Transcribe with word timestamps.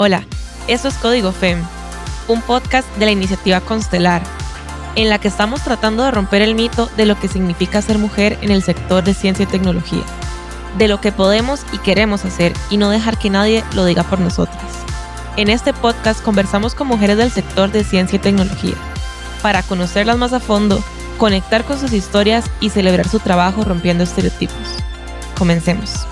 Hola, 0.00 0.22
esto 0.68 0.86
es 0.86 0.94
Código 0.94 1.32
FEM, 1.32 1.60
un 2.28 2.40
podcast 2.40 2.86
de 2.98 3.06
la 3.06 3.10
iniciativa 3.10 3.60
Constelar, 3.60 4.22
en 4.94 5.08
la 5.08 5.18
que 5.18 5.26
estamos 5.26 5.60
tratando 5.64 6.04
de 6.04 6.12
romper 6.12 6.40
el 6.40 6.54
mito 6.54 6.88
de 6.96 7.04
lo 7.04 7.18
que 7.18 7.26
significa 7.26 7.82
ser 7.82 7.98
mujer 7.98 8.38
en 8.40 8.52
el 8.52 8.62
sector 8.62 9.02
de 9.02 9.12
ciencia 9.12 9.42
y 9.42 9.46
tecnología, 9.46 10.04
de 10.78 10.86
lo 10.86 11.00
que 11.00 11.10
podemos 11.10 11.62
y 11.72 11.78
queremos 11.78 12.24
hacer 12.24 12.52
y 12.70 12.76
no 12.76 12.90
dejar 12.90 13.18
que 13.18 13.28
nadie 13.28 13.64
lo 13.74 13.84
diga 13.84 14.04
por 14.04 14.20
nosotras. 14.20 14.62
En 15.36 15.48
este 15.48 15.72
podcast 15.72 16.22
conversamos 16.22 16.76
con 16.76 16.86
mujeres 16.86 17.16
del 17.16 17.32
sector 17.32 17.72
de 17.72 17.82
ciencia 17.82 18.14
y 18.14 18.20
tecnología, 18.20 18.76
para 19.42 19.64
conocerlas 19.64 20.16
más 20.16 20.32
a 20.32 20.38
fondo, 20.38 20.80
conectar 21.18 21.64
con 21.64 21.76
sus 21.76 21.92
historias 21.92 22.44
y 22.60 22.70
celebrar 22.70 23.08
su 23.08 23.18
trabajo 23.18 23.64
rompiendo 23.64 24.04
estereotipos. 24.04 24.76
Comencemos. 25.36 26.06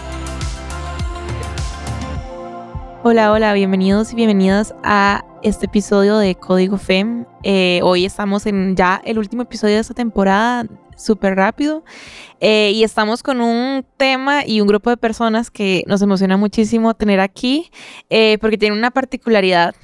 Hola, 3.09 3.31
hola, 3.31 3.53
bienvenidos 3.53 4.13
y 4.13 4.17
bienvenidas 4.17 4.75
a 4.83 5.25
este 5.45 5.67
episodio 5.67 6.19
de 6.19 6.35
Código 6.35 6.77
FEM. 6.77 7.25
Eh, 7.45 7.79
hoy 7.85 8.05
estamos 8.05 8.47
en 8.47 8.75
ya 8.75 9.01
el 9.05 9.19
último 9.19 9.43
episodio 9.43 9.75
de 9.75 9.81
esta 9.83 9.95
temporada, 9.95 10.67
súper 10.97 11.37
rápido, 11.37 11.85
eh, 12.41 12.73
y 12.75 12.83
estamos 12.83 13.23
con 13.23 13.41
un 13.41 13.87
tema 13.97 14.45
y 14.45 14.61
un 14.61 14.67
grupo 14.67 14.91
de 14.91 14.97
personas 14.97 15.53
que 15.53 15.85
nos 15.87 16.03
emociona 16.03 16.37
muchísimo 16.37 16.95
tener 16.95 17.21
aquí, 17.21 17.71
eh, 18.11 18.39
porque 18.41 18.59
tiene 18.59 18.77
una 18.77 18.91
particularidad 18.91 19.77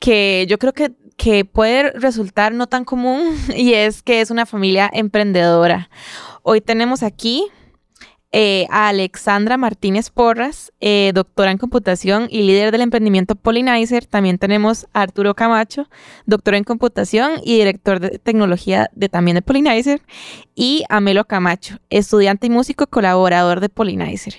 que 0.00 0.44
yo 0.48 0.58
creo 0.58 0.72
que, 0.72 0.90
que 1.16 1.44
puede 1.44 1.92
resultar 1.92 2.52
no 2.52 2.66
tan 2.66 2.84
común, 2.84 3.36
y 3.56 3.74
es 3.74 4.02
que 4.02 4.20
es 4.20 4.32
una 4.32 4.44
familia 4.44 4.90
emprendedora. 4.92 5.88
Hoy 6.42 6.60
tenemos 6.60 7.04
aquí 7.04 7.44
eh, 8.32 8.66
a 8.70 8.88
Alexandra 8.88 9.56
Martínez 9.56 10.10
Porras, 10.10 10.72
eh, 10.80 11.12
doctora 11.14 11.52
en 11.52 11.58
computación 11.58 12.26
y 12.28 12.42
líder 12.42 12.72
del 12.72 12.80
emprendimiento 12.80 13.36
Polynizer. 13.36 14.04
También 14.04 14.38
tenemos 14.38 14.86
a 14.92 15.02
Arturo 15.02 15.34
Camacho, 15.34 15.88
doctor 16.26 16.54
en 16.56 16.64
computación 16.64 17.34
y 17.44 17.58
director 17.58 18.00
de 18.00 18.18
tecnología 18.18 18.90
de 18.94 19.08
también 19.08 19.36
de 19.36 19.42
Polynizer. 19.42 20.02
Y 20.56 20.84
a 20.88 21.00
Melo 21.00 21.24
Camacho, 21.24 21.78
estudiante 21.88 22.48
y 22.48 22.50
músico 22.50 22.88
colaborador 22.88 23.60
de 23.60 23.68
Polynizer. 23.68 24.34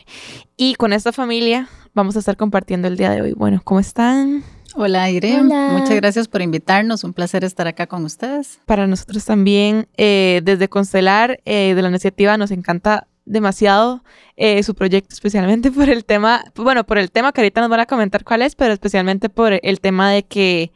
Y 0.57 0.75
con 0.75 0.91
esta 0.91 1.13
familia 1.13 1.69
vamos 1.94 2.17
a 2.17 2.19
estar 2.19 2.35
compartiendo 2.35 2.89
el 2.89 2.97
día 2.97 3.09
de 3.11 3.22
hoy. 3.22 3.33
Bueno, 3.33 3.61
¿cómo 3.63 3.79
están? 3.79 4.44
Hola 4.75 5.09
Irene, 5.09 5.72
muchas 5.72 5.95
gracias 5.95 6.27
por 6.27 6.44
invitarnos, 6.44 7.03
un 7.03 7.13
placer 7.13 7.44
estar 7.44 7.67
acá 7.67 7.88
con 7.88 8.05
ustedes. 8.05 8.59
Para 8.66 8.85
nosotros 8.85 9.25
también, 9.25 9.88
eh, 9.97 10.41
desde 10.44 10.67
Constelar, 10.67 11.39
de 11.45 11.81
la 11.81 11.89
iniciativa, 11.89 12.38
nos 12.38 12.51
encanta 12.51 13.07
demasiado 13.28 14.03
eh, 14.36 14.64
su 14.64 14.73
proyecto, 14.73 15.14
especialmente 15.14 15.72
por 15.72 15.89
el 15.89 16.06
tema, 16.06 16.44
bueno, 16.56 16.86
por 16.86 16.97
el 16.97 17.11
tema 17.11 17.31
que 17.31 17.42
ahorita 17.42 17.61
nos 17.61 17.69
van 17.69 17.81
a 17.81 17.86
comentar 17.86 18.23
cuál 18.23 18.42
es, 18.42 18.56
pero 18.56 18.73
especialmente 18.73 19.30
por 19.30 19.59
el 19.61 19.80
tema 19.80 20.11
de 20.11 20.23
que 20.23 20.72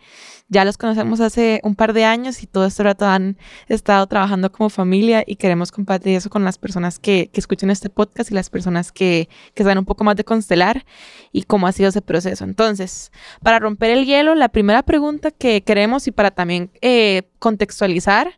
ya 0.52 0.66
los 0.66 0.78
conocemos 0.78 1.22
hace 1.22 1.62
un 1.64 1.76
par 1.76 1.94
de 1.94 2.04
años 2.04 2.44
y 2.44 2.46
todo 2.46 2.66
este 2.66 2.84
rato 2.84 3.06
han 3.06 3.38
estado 3.70 4.06
trabajando 4.08 4.52
como 4.52 4.70
familia 4.70 5.24
y 5.26 5.38
queremos 5.38 5.72
compartir 5.72 6.18
eso 6.18 6.30
con 6.30 6.44
las 6.44 6.58
personas 6.58 7.00
que, 7.00 7.32
escuchen 7.34 7.72
este 7.72 7.90
podcast 7.90 8.30
y 8.32 8.36
las 8.36 8.50
personas 8.50 8.92
que, 8.92 9.30
que 9.54 9.64
saben 9.64 9.78
un 9.78 9.86
poco 9.86 10.04
más 10.04 10.18
de 10.18 10.26
Constelar 10.26 10.86
y 11.32 11.44
cómo 11.44 11.68
ha 11.68 11.72
sido 11.72 11.88
ese 11.88 12.02
proceso. 12.02 12.44
Entonces, 12.44 13.14
para 13.42 13.60
romper 13.60 13.92
el 13.92 14.06
hielo, 14.06 14.36
la 14.36 14.50
primera 14.50 14.84
pregunta 14.84 15.32
que 15.32 15.62
queremos 15.64 16.06
y 16.08 16.12
para 16.12 16.32
también 16.32 16.70
eh, 16.82 17.24
contextualizar, 17.40 18.38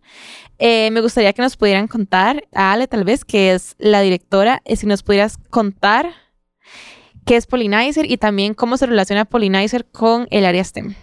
eh, 0.59 0.91
me 0.91 1.01
gustaría 1.01 1.33
que 1.33 1.41
nos 1.41 1.57
pudieran 1.57 1.87
contar, 1.87 2.43
a 2.53 2.73
Ale 2.73 2.87
tal 2.87 3.03
vez, 3.05 3.25
que 3.25 3.53
es 3.53 3.75
la 3.79 4.01
directora, 4.01 4.61
eh, 4.65 4.75
si 4.75 4.85
nos 4.85 5.01
pudieras 5.01 5.37
contar 5.49 6.11
qué 7.25 7.37
es 7.37 7.47
Polynizer 7.47 8.09
y 8.09 8.17
también 8.17 8.53
cómo 8.53 8.77
se 8.77 8.85
relaciona 8.85 9.25
Polynizer 9.25 9.85
con 9.85 10.27
el 10.29 10.45
área 10.45 10.63
STEM. 10.63 10.93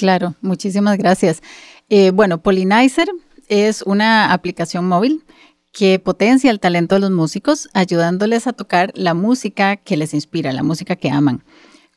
Claro, 0.00 0.34
muchísimas 0.40 0.96
gracias. 0.96 1.42
Eh, 1.90 2.10
bueno, 2.10 2.42
Polynizer 2.42 3.10
es 3.48 3.82
una 3.82 4.32
aplicación 4.32 4.88
móvil 4.88 5.26
que 5.72 5.98
potencia 5.98 6.50
el 6.50 6.58
talento 6.58 6.94
de 6.94 7.02
los 7.02 7.10
músicos, 7.10 7.68
ayudándoles 7.74 8.46
a 8.46 8.54
tocar 8.54 8.92
la 8.94 9.12
música 9.12 9.76
que 9.76 9.98
les 9.98 10.14
inspira, 10.14 10.54
la 10.54 10.62
música 10.62 10.96
que 10.96 11.10
aman. 11.10 11.44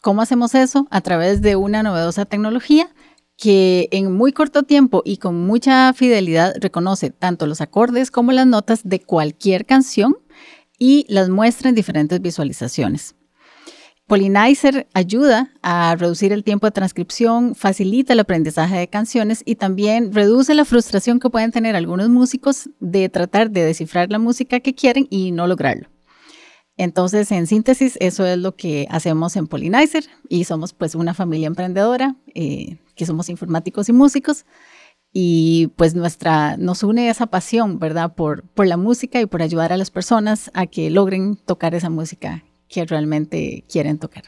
¿Cómo 0.01 0.21
hacemos 0.21 0.53
eso? 0.53 0.85
A 0.91 0.99
través 0.99 1.41
de 1.41 1.55
una 1.55 1.81
novedosa 1.81 2.25
tecnología 2.25 2.93
que 3.37 3.87
en 3.93 4.11
muy 4.11 4.33
corto 4.33 4.63
tiempo 4.63 5.01
y 5.05 5.15
con 5.15 5.47
mucha 5.47 5.93
fidelidad 5.93 6.55
reconoce 6.59 7.09
tanto 7.09 7.47
los 7.47 7.61
acordes 7.61 8.11
como 8.11 8.33
las 8.33 8.47
notas 8.47 8.81
de 8.83 8.99
cualquier 8.99 9.65
canción 9.65 10.17
y 10.77 11.05
las 11.07 11.29
muestra 11.29 11.69
en 11.69 11.75
diferentes 11.75 12.19
visualizaciones. 12.19 13.15
Polynizer 14.07 14.85
ayuda 14.93 15.49
a 15.61 15.95
reducir 15.95 16.33
el 16.33 16.43
tiempo 16.43 16.67
de 16.67 16.71
transcripción, 16.71 17.55
facilita 17.55 18.11
el 18.11 18.19
aprendizaje 18.19 18.75
de 18.75 18.89
canciones 18.89 19.41
y 19.45 19.55
también 19.55 20.11
reduce 20.11 20.53
la 20.55 20.65
frustración 20.65 21.19
que 21.21 21.29
pueden 21.29 21.51
tener 21.51 21.77
algunos 21.77 22.09
músicos 22.09 22.69
de 22.81 23.07
tratar 23.07 23.49
de 23.49 23.63
descifrar 23.63 24.11
la 24.11 24.19
música 24.19 24.59
que 24.59 24.75
quieren 24.75 25.07
y 25.09 25.31
no 25.31 25.47
lograrlo. 25.47 25.87
Entonces, 26.75 27.31
en 27.31 27.47
síntesis, 27.47 27.97
eso 28.01 28.25
es 28.25 28.37
lo 28.37 28.55
que 28.55 28.87
hacemos 28.89 29.37
en 29.37 29.47
Polynizer 29.47 30.03
y 30.27 30.43
somos 30.43 30.73
pues 30.73 30.95
una 30.95 31.13
familia 31.13 31.47
emprendedora, 31.47 32.17
eh, 32.35 32.79
que 32.95 33.05
somos 33.05 33.29
informáticos 33.29 33.87
y 33.87 33.93
músicos 33.93 34.45
y 35.13 35.67
pues 35.77 35.95
nuestra, 35.95 36.57
nos 36.57 36.83
une 36.83 37.09
esa 37.09 37.27
pasión, 37.27 37.79
¿verdad? 37.79 38.15
Por 38.15 38.43
la 38.57 38.75
música 38.75 39.21
y 39.21 39.27
por 39.27 39.41
ayudar 39.41 39.71
a 39.71 39.77
las 39.77 39.91
personas 39.91 40.51
a 40.53 40.65
que 40.65 40.89
logren 40.89 41.37
tocar 41.37 41.73
esa 41.73 41.89
música 41.89 42.43
que 42.73 42.85
realmente 42.85 43.63
quieren 43.69 43.99
tocar. 43.99 44.23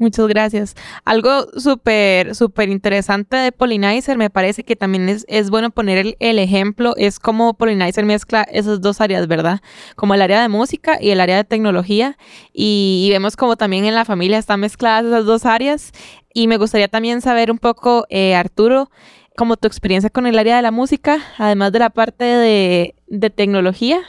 Muchas 0.00 0.28
gracias. 0.28 0.76
Algo 1.04 1.46
súper, 1.58 2.34
súper 2.34 2.70
interesante 2.70 3.36
de 3.36 3.52
Polynizer, 3.52 4.16
me 4.16 4.30
parece 4.30 4.64
que 4.64 4.74
también 4.74 5.10
es, 5.10 5.26
es 5.28 5.50
bueno 5.50 5.70
poner 5.70 6.16
el, 6.18 6.38
ejemplo, 6.38 6.94
es 6.96 7.18
como 7.18 7.52
Polynizer 7.52 8.06
mezcla 8.06 8.42
esas 8.44 8.80
dos 8.80 9.02
áreas, 9.02 9.26
¿verdad? 9.26 9.60
Como 9.96 10.14
el 10.14 10.22
área 10.22 10.40
de 10.40 10.48
música 10.48 10.96
y 10.98 11.10
el 11.10 11.20
área 11.20 11.36
de 11.36 11.44
tecnología. 11.44 12.16
Y, 12.54 13.08
vemos 13.10 13.36
como 13.36 13.56
también 13.56 13.84
en 13.84 13.94
la 13.94 14.06
familia 14.06 14.38
están 14.38 14.60
mezcladas 14.60 15.04
esas 15.04 15.26
dos 15.26 15.44
áreas. 15.44 15.92
Y 16.32 16.46
me 16.46 16.56
gustaría 16.56 16.88
también 16.88 17.20
saber 17.20 17.50
un 17.50 17.58
poco, 17.58 18.06
eh, 18.08 18.34
Arturo, 18.34 18.90
como 19.36 19.58
tu 19.58 19.66
experiencia 19.68 20.08
con 20.08 20.26
el 20.26 20.38
área 20.38 20.56
de 20.56 20.62
la 20.62 20.70
música, 20.70 21.18
además 21.36 21.72
de 21.72 21.78
la 21.78 21.90
parte 21.90 22.24
de, 22.24 22.94
de 23.06 23.28
tecnología. 23.28 24.00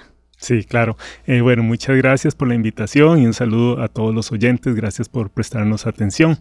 Sí, 0.42 0.64
claro. 0.64 0.98
Eh, 1.28 1.42
bueno, 1.42 1.62
muchas 1.62 1.96
gracias 1.98 2.34
por 2.34 2.48
la 2.48 2.56
invitación 2.56 3.22
y 3.22 3.28
un 3.28 3.34
saludo 3.34 3.80
a 3.80 3.88
todos 3.88 4.14
los 4.14 4.32
oyentes. 4.32 4.74
Gracias 4.74 5.08
por 5.08 5.30
prestarnos 5.30 5.86
atención. 5.86 6.40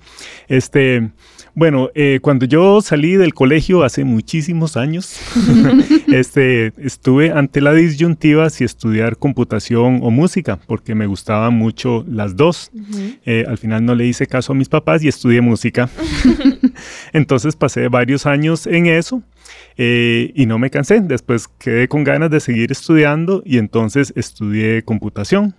Este, 0.49 1.11
bueno, 1.55 1.91
eh, 1.95 2.19
cuando 2.23 2.47
yo 2.47 2.81
salí 2.81 3.17
del 3.17 3.35
colegio 3.35 3.83
hace 3.85 4.05
muchísimos 4.05 4.79
años, 4.79 5.21
este, 6.09 6.73
estuve 6.79 7.31
ante 7.31 7.61
la 7.61 7.75
disyuntiva 7.75 8.49
si 8.49 8.65
estudiar 8.65 9.19
computación 9.19 10.01
o 10.03 10.11
música, 10.11 10.59
porque 10.67 10.95
me 10.95 11.05
gustaban 11.05 11.53
mucho 11.53 12.03
las 12.09 12.37
dos. 12.37 12.71
Eh, 13.27 13.45
al 13.47 13.59
final 13.59 13.85
no 13.85 13.95
le 13.95 14.07
hice 14.07 14.27
caso 14.27 14.53
a 14.53 14.57
mis 14.57 14.71
papás 14.71 15.05
y 15.05 15.09
estudié 15.09 15.43
música. 15.43 15.91
Entonces 17.13 17.55
pasé 17.55 17.89
varios 17.89 18.25
años 18.25 18.67
en 18.67 18.87
eso. 18.87 19.23
Eh, 19.83 20.33
y 20.35 20.45
no 20.45 20.59
me 20.59 20.69
cansé, 20.69 21.01
después 21.01 21.49
quedé 21.49 21.89
con 21.89 22.05
ganas 22.05 22.31
de 22.31 22.41
seguir 22.41 22.71
estudiando 22.71 23.43
y 23.47 23.57
entonces 23.57 24.13
estudié 24.15 24.83
computación. 24.83 25.55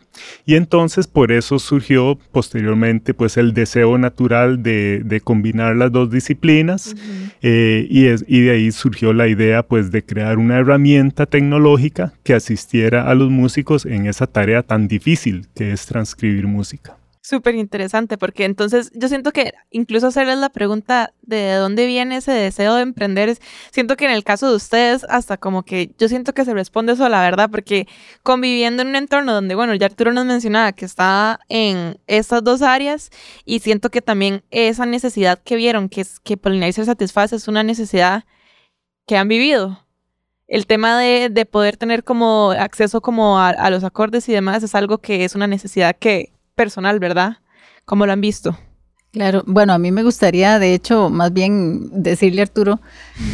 Y 0.46 0.56
entonces 0.56 1.08
por 1.08 1.32
eso 1.32 1.58
surgió 1.58 2.20
posteriormente 2.32 3.16
pues 3.16 3.38
el 3.38 3.54
deseo 3.54 3.98
natural 3.98 4.62
de, 4.62 5.22
combinar 5.24 5.76
las 5.76 5.92
dos 5.92 6.12
disciplinas 6.12 6.96
eh, 7.42 7.88
y, 7.90 8.06
y 8.28 8.42
de 8.42 8.52
ahí 8.52 8.72
surgió 8.72 9.12
la 9.14 9.28
idea 9.28 9.64
pues 9.64 9.92
de 9.92 10.04
crear 10.04 10.38
una 10.38 10.60
herramienta 10.60 11.26
tecnológica 11.26 12.14
que 12.24 12.36
asistiera 12.36 13.10
a 13.10 13.16
los 13.16 13.32
músicos 13.32 13.88
en 13.88 14.06
esa 14.06 14.28
tarea 14.28 14.62
tan 14.62 14.88
difícil 14.88 15.48
que 15.56 15.72
es 15.72 15.88
transcribir 15.88 16.46
música. 16.46 17.01
Súper 17.24 17.54
interesante, 17.54 18.18
porque 18.18 18.46
entonces 18.46 18.90
yo 18.96 19.08
siento 19.08 19.32
que 19.32 19.54
incluso 19.70 20.08
hacerles 20.08 20.40
la 20.40 20.50
pregunta 20.50 21.14
de 21.22 21.54
dónde 21.54 21.86
viene 21.86 22.18
ese 22.18 22.32
deseo 22.32 22.74
de 22.74 22.82
emprender, 22.82 23.38
siento 23.72 23.96
que 23.96 24.06
en 24.06 24.12
el 24.12 24.24
caso 24.24 24.50
de 24.50 24.56
ustedes, 24.56 25.06
hasta 25.08 25.38
como 25.38 25.62
que 25.62 25.92
yo 26.00 26.08
siento 26.10 26.34
que 26.34 26.46
se 26.46 26.54
responde 26.56 26.94
eso 26.94 27.06
a 27.06 27.10
la 27.10 27.22
verdad, 27.22 27.52
porque 27.52 27.88
conviviendo 28.24 28.82
en 28.82 28.88
un 28.90 28.96
entorno 28.96 29.34
donde, 29.34 29.54
bueno, 29.54 29.76
ya 29.76 29.86
Arturo 29.86 30.14
nos 30.14 30.26
mencionaba 30.26 30.72
que 30.72 30.84
está 30.86 31.40
en 31.48 32.00
estas 32.08 32.44
dos 32.44 32.64
áreas, 32.64 33.12
y 33.46 33.60
siento 33.60 33.92
que 33.92 34.02
también 34.02 34.44
esa 34.50 34.88
necesidad 34.88 35.38
que 35.44 35.56
vieron, 35.56 35.90
que 35.90 36.02
es 36.02 36.20
que 36.20 36.38
Polynizer 36.38 36.86
satisface, 36.86 37.36
es 37.36 37.48
una 37.48 37.62
necesidad 37.62 38.24
que 39.06 39.18
han 39.18 39.28
vivido. 39.28 39.86
El 40.48 40.66
tema 40.66 40.98
de, 41.00 41.30
de 41.30 41.46
poder 41.46 41.78
tener 41.78 42.04
como 42.04 42.52
acceso 42.52 43.00
como 43.02 43.40
a 43.40 43.70
los 43.70 43.84
acordes 43.84 44.28
y 44.28 44.34
demás 44.34 44.64
es 44.64 44.74
algo 44.76 44.98
que 44.98 45.24
es 45.24 45.36
una 45.36 45.48
necesidad 45.48 45.96
que 45.98 46.34
personal, 46.56 47.00
¿verdad? 47.00 47.38
¿Cómo 47.86 48.06
lo 48.06 48.14
han 48.14 48.22
visto? 48.22 48.58
Claro, 49.12 49.44
bueno, 49.46 49.74
a 49.74 49.78
mí 49.78 49.92
me 49.92 50.04
gustaría, 50.04 50.58
de 50.58 50.74
hecho, 50.74 51.10
más 51.10 51.34
bien 51.34 52.02
decirle 52.02 52.42
a 52.42 52.44
Arturo 52.44 52.80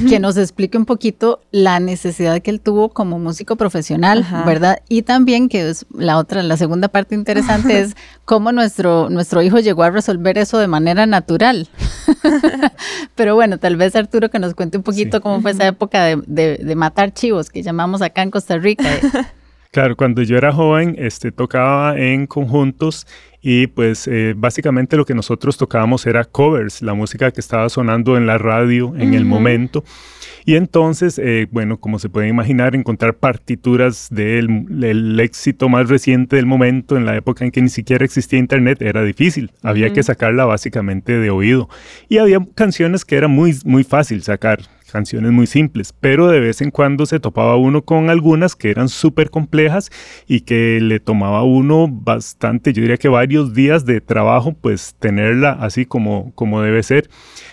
que 0.10 0.20
nos 0.20 0.36
explique 0.36 0.76
un 0.76 0.86
poquito 0.86 1.42
la 1.52 1.80
necesidad 1.80 2.42
que 2.42 2.50
él 2.50 2.62
tuvo 2.62 2.90
como 2.90 3.20
músico 3.20 3.58
profesional, 3.58 4.26
¿verdad? 4.44 4.80
Y 4.90 5.04
también 5.04 5.50
que 5.50 5.70
es 5.70 5.86
la 5.94 6.18
otra, 6.18 6.42
la 6.42 6.58
segunda 6.58 6.88
parte 6.88 7.14
interesante 7.14 7.80
es 7.80 7.96
cómo 8.26 8.52
nuestro, 8.52 9.12
nuestro 9.12 9.44
hijo 9.44 9.60
llegó 9.60 9.84
a 9.84 9.92
resolver 9.92 10.40
eso 10.40 10.58
de 10.58 10.68
manera 10.68 11.06
natural. 11.06 11.70
Pero 13.16 13.36
bueno, 13.36 13.60
tal 13.60 13.78
vez 13.78 13.96
Arturo 13.96 14.32
que 14.32 14.40
nos 14.40 14.56
cuente 14.56 14.78
un 14.78 14.84
poquito 14.84 15.22
cómo 15.22 15.42
fue 15.42 15.52
esa 15.52 15.68
época 15.68 16.06
de, 16.06 16.58
de 16.58 16.76
matar 16.76 17.14
chivos 17.14 17.52
que 17.52 17.62
llamamos 17.62 18.02
acá 18.02 18.24
en 18.24 18.32
Costa 18.32 18.58
Rica. 18.58 18.90
Claro, 19.72 19.96
cuando 19.96 20.22
yo 20.24 20.38
era 20.38 20.52
joven, 20.52 20.96
este, 20.98 21.32
tocaba 21.32 21.98
en 21.98 22.26
conjuntos 22.28 23.06
y 23.42 23.68
pues 23.68 24.08
eh, 24.08 24.34
básicamente 24.36 24.98
lo 24.98 25.06
que 25.06 25.14
nosotros 25.14 25.58
tocábamos 25.58 26.06
era 26.06 26.26
covers, 26.26 26.82
la 26.82 26.94
música 26.94 27.32
que 27.32 27.40
estaba 27.40 27.70
sonando 27.70 28.18
en 28.18 28.26
la 28.26 28.38
radio 28.38 28.94
en 28.98 29.14
el 29.14 29.26
momento. 29.26 29.84
Y 30.44 30.56
entonces, 30.56 31.20
eh, 31.20 31.48
bueno, 31.52 31.78
como 31.78 32.00
se 32.00 32.10
puede 32.10 32.30
imaginar, 32.30 32.74
encontrar 32.74 33.16
partituras 33.16 34.08
del, 34.10 35.20
éxito 35.20 35.68
más 35.68 35.90
reciente 35.90 36.38
del 36.38 36.46
momento, 36.46 36.96
en 36.96 37.06
la 37.06 37.18
época 37.18 37.44
en 37.44 37.52
que 37.52 37.62
ni 37.62 37.70
siquiera 37.70 38.06
existía 38.06 38.40
internet, 38.40 38.82
era 38.82 39.04
difícil. 39.04 39.52
Había 39.62 39.92
que 39.92 40.04
sacarla 40.04 40.46
básicamente 40.46 41.20
de 41.20 41.30
oído. 41.30 41.70
Y 42.08 42.20
había 42.20 42.40
canciones 42.56 43.04
que 43.04 43.18
era 43.18 43.28
muy, 43.28 43.58
muy 43.66 43.84
fácil 43.84 44.24
sacar 44.24 44.60
canciones 44.92 45.32
muy 45.32 45.48
simples, 45.48 45.94
pero 46.00 46.28
de 46.28 46.40
vez 46.40 46.62
en 46.62 46.72
cuando 46.72 47.06
se 47.06 47.20
topaba 47.20 47.56
uno 47.58 47.84
con 47.84 48.10
algunas 48.10 48.56
que 48.56 48.70
eran 48.70 48.90
súper 48.90 49.30
complejas 49.30 49.90
y 50.28 50.42
que 50.42 50.80
le 50.82 51.00
tomaba 51.00 51.44
uno 51.44 51.88
bastante, 51.88 52.74
yo 52.74 52.82
diría 52.82 52.98
que 52.98 53.10
varios 53.10 53.54
días 53.54 53.86
de 53.86 54.02
trabajo, 54.02 54.54
pues 54.54 54.96
tenerla 55.00 55.52
así 55.52 55.86
como, 55.86 56.32
como 56.36 56.62
debe 56.62 56.84
ser. 56.84 57.10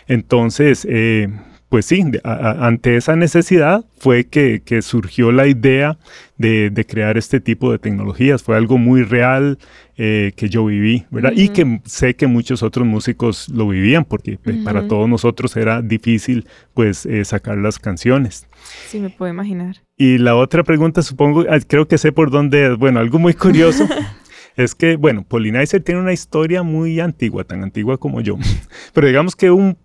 Entonces, 0.07 0.87
eh, 0.89 1.29
pues 1.75 1.87
sí, 1.87 2.05
ante 2.23 2.95
esa 2.95 3.17
necesidad 3.17 3.85
fue 3.99 4.29
que, 4.29 4.63
surgió 4.81 5.33
la 5.33 5.49
idea 5.49 5.99
de, 6.39 6.87
crear 6.89 7.19
este 7.19 7.41
tipo 7.41 7.73
de 7.73 7.81
tecnologías. 7.81 8.45
Fue 8.45 8.57
algo 8.57 8.79
muy 8.79 9.03
real 9.03 9.59
eh, 9.97 10.31
que 10.37 10.49
yo 10.49 10.67
viví, 10.67 11.05
¿verdad? 11.11 11.33
Y 11.35 11.49
que 11.49 11.81
sé 11.85 12.15
que 12.15 12.29
muchos 12.29 12.63
otros 12.63 12.87
músicos 12.87 13.49
lo 13.49 13.67
vivían, 13.67 14.05
porque 14.05 14.39
pues, 14.41 14.59
para 14.59 14.87
todos 14.87 15.09
nosotros 15.09 15.57
era 15.57 15.83
difícil, 15.83 16.47
pues, 16.75 17.07
eh, 17.07 17.25
sacar 17.25 17.59
las 17.59 17.81
canciones. 17.81 18.47
Sí, 18.87 19.01
me 19.01 19.11
puedo 19.11 19.33
imaginar. 19.33 19.79
Y 19.97 20.19
la 20.19 20.37
otra 20.37 20.63
pregunta, 20.63 21.03
supongo, 21.03 21.45
ah, 21.51 21.59
creo 21.67 21.89
que 21.89 21.99
sé 21.99 22.13
por 22.13 22.31
dónde, 22.31 22.77
bueno, 22.77 23.01
algo 23.01 23.19
muy 23.19 23.35
curioso. 23.35 23.89
es 24.57 24.75
que, 24.75 24.97
bueno, 24.97 25.25
Polynizer 25.25 25.83
tiene 25.83 26.01
una 26.01 26.13
historia 26.13 26.63
muy 26.63 27.01
antigua, 27.01 27.45
tan 27.45 27.63
antigua 27.63 27.99
como 27.99 28.21
yo. 28.21 28.37
Pero 28.93 29.07
digamos 29.07 29.35
que 29.35 29.51
un, 29.51 29.77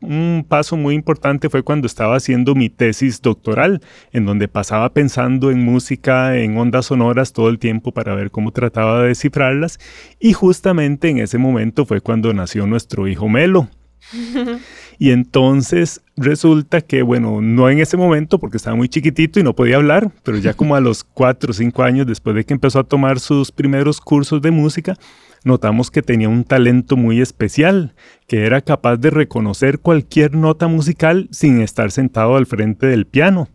paso 0.47 0.77
muy 0.77 0.95
importante 0.95 1.49
fue 1.49 1.63
cuando 1.63 1.87
estaba 1.87 2.15
haciendo 2.15 2.55
mi 2.55 2.69
tesis 2.69 3.21
doctoral, 3.21 3.81
en 4.11 4.25
donde 4.25 4.47
pasaba 4.47 4.93
pensando 4.93 5.51
en 5.51 5.63
música, 5.63 6.37
en 6.37 6.57
ondas 6.57 6.87
sonoras 6.87 7.33
todo 7.33 7.49
el 7.49 7.59
tiempo 7.59 7.91
para 7.91 8.15
ver 8.15 8.31
cómo 8.31 8.51
trataba 8.51 9.01
de 9.01 9.09
descifrarlas. 9.09 9.79
Y 10.19 10.33
justamente 10.33 11.09
en 11.09 11.19
ese 11.19 11.37
momento 11.37 11.85
fue 11.85 12.01
cuando 12.01 12.33
nació 12.33 12.67
nuestro 12.67 13.07
hijo 13.07 13.27
Melo. 13.27 13.69
Y 15.01 15.11
entonces 15.11 16.01
resulta 16.17 16.81
que, 16.81 17.03
bueno, 17.03 17.39
no 17.41 17.69
en 17.69 17.79
ese 17.79 17.95
momento 17.95 18.37
porque 18.37 18.57
estaba 18.57 18.75
muy 18.75 18.89
chiquitito 18.89 19.39
y 19.39 19.43
no 19.43 19.55
podía 19.55 19.77
hablar, 19.77 20.11
pero 20.23 20.37
ya 20.37 20.53
como 20.53 20.75
a 20.75 20.81
los 20.81 21.05
cuatro 21.05 21.51
o 21.51 21.53
cinco 21.53 21.83
años 21.83 22.05
después 22.05 22.35
de 22.35 22.43
que 22.43 22.53
empezó 22.53 22.79
a 22.79 22.83
tomar 22.83 23.21
sus 23.21 23.49
primeros 23.53 24.01
cursos 24.01 24.41
de 24.41 24.51
música, 24.51 24.97
notamos 25.45 25.89
que 25.89 26.01
tenía 26.01 26.27
un 26.27 26.43
talento 26.43 26.97
muy 26.97 27.21
especial, 27.21 27.93
que 28.27 28.45
era 28.45 28.59
capaz 28.59 28.97
de 28.97 29.09
reconocer 29.09 29.79
cualquier 29.79 30.35
nota 30.35 30.67
musical 30.67 31.29
sin 31.31 31.61
estar 31.61 31.91
sentado 31.91 32.35
al 32.35 32.45
frente 32.45 32.85
del 32.85 33.05
piano. 33.05 33.47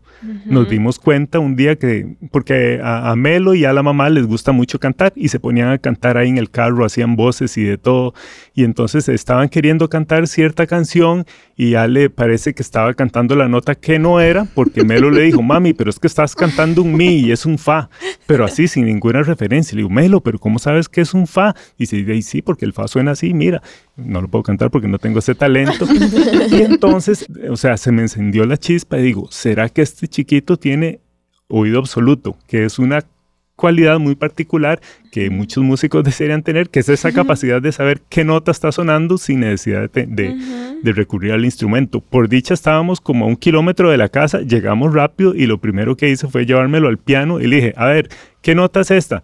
Nos 0.45 0.69
dimos 0.69 0.99
cuenta 0.99 1.39
un 1.39 1.55
día 1.55 1.75
que, 1.75 2.15
porque 2.31 2.79
a, 2.83 3.15
Melo 3.15 3.53
y 3.53 3.65
a 3.65 3.73
la 3.73 3.83
mamá 3.83 4.09
les 4.09 4.25
gusta 4.25 4.51
mucho 4.51 4.79
cantar 4.79 5.13
y 5.15 5.29
se 5.29 5.39
ponían 5.39 5.69
a 5.69 5.77
cantar 5.77 6.17
ahí 6.17 6.29
en 6.29 6.37
el 6.37 6.49
carro, 6.49 6.85
hacían 6.85 7.15
voces 7.15 7.57
y 7.57 7.63
de 7.63 7.77
todo. 7.77 8.13
Y 8.53 8.63
entonces 8.63 9.09
estaban 9.09 9.49
queriendo 9.49 9.89
cantar 9.89 10.27
cierta 10.27 10.67
canción 10.67 11.25
y 11.55 11.71
ya 11.71 11.87
le 11.87 12.09
parece 12.09 12.53
que 12.53 12.61
estaba 12.61 12.93
cantando 12.93 13.35
la 13.35 13.47
nota 13.47 13.75
que 13.75 13.99
no 13.99 14.19
era, 14.19 14.45
porque 14.53 14.83
Melo 14.83 15.09
le 15.09 15.21
dijo, 15.21 15.41
mami, 15.41 15.73
pero 15.73 15.89
es 15.89 15.99
que 15.99 16.07
estás 16.07 16.35
cantando 16.35 16.81
un 16.81 16.95
mi 16.95 17.17
y 17.19 17.31
es 17.31 17.45
un 17.45 17.57
fa, 17.57 17.89
pero 18.25 18.45
así 18.45 18.67
sin 18.67 18.85
ninguna 18.85 19.23
referencia. 19.23 19.75
Le 19.75 19.81
digo, 19.81 19.89
Melo, 19.89 20.21
pero 20.21 20.39
¿cómo 20.39 20.59
sabes 20.59 20.89
que 20.89 21.01
es 21.01 21.13
un 21.13 21.27
fa? 21.27 21.55
Y 21.77 21.85
dice, 21.85 22.21
sí, 22.21 22.41
porque 22.41 22.65
el 22.65 22.73
fa 22.73 22.87
suena 22.87 23.11
así, 23.11 23.33
mira, 23.33 23.61
no 23.95 24.21
lo 24.21 24.27
puedo 24.27 24.43
cantar 24.43 24.71
porque 24.71 24.87
no 24.87 24.99
tengo 24.99 25.19
ese 25.19 25.35
talento. 25.35 25.85
y 26.51 26.61
entonces, 26.61 27.25
o 27.49 27.55
sea, 27.55 27.77
se 27.77 27.91
me 27.91 28.01
encendió 28.01 28.45
la 28.45 28.57
chispa 28.57 28.97
y 28.97 29.03
digo, 29.03 29.27
¿será 29.31 29.69
que 29.69 29.81
este 29.81 30.07
chiquito 30.15 30.57
tiene 30.57 30.99
oído 31.47 31.79
absoluto? 31.79 32.37
Que 32.47 32.65
es 32.65 32.79
una 32.79 33.03
cualidad 33.55 33.99
muy 33.99 34.15
particular 34.15 34.81
que 35.11 35.29
muchos 35.29 35.63
músicos 35.63 36.03
desearían 36.03 36.43
tener, 36.43 36.69
que 36.69 36.79
es 36.79 36.89
esa 36.89 37.11
capacidad 37.11 37.61
de 37.61 37.71
saber 37.71 38.01
qué 38.09 38.23
nota 38.23 38.51
está 38.51 38.71
sonando 38.71 39.17
sin 39.17 39.41
necesidad 39.41 39.89
de, 39.91 40.35
recurrir 40.83 41.31
al 41.31 41.45
instrumento. 41.45 42.01
Por 42.01 42.29
dicha 42.29 42.53
estábamos 42.53 43.01
como 43.01 43.25
a 43.25 43.27
un 43.27 43.35
kilómetro 43.35 43.89
de 43.89 43.97
la 43.97 44.09
casa, 44.09 44.41
llegamos 44.41 44.93
rápido 44.93 45.33
y 45.33 45.45
lo 45.45 45.57
primero 45.57 45.95
que 45.95 46.09
hice 46.09 46.27
fue 46.27 46.45
llevármelo 46.45 46.87
al 46.87 46.97
piano 46.97 47.39
y 47.39 47.47
le 47.47 47.55
dije, 47.57 47.73
a 47.77 47.87
ver, 47.87 48.09
¿qué 48.41 48.55
nota 48.55 48.81
es 48.81 48.91
esta? 48.91 49.23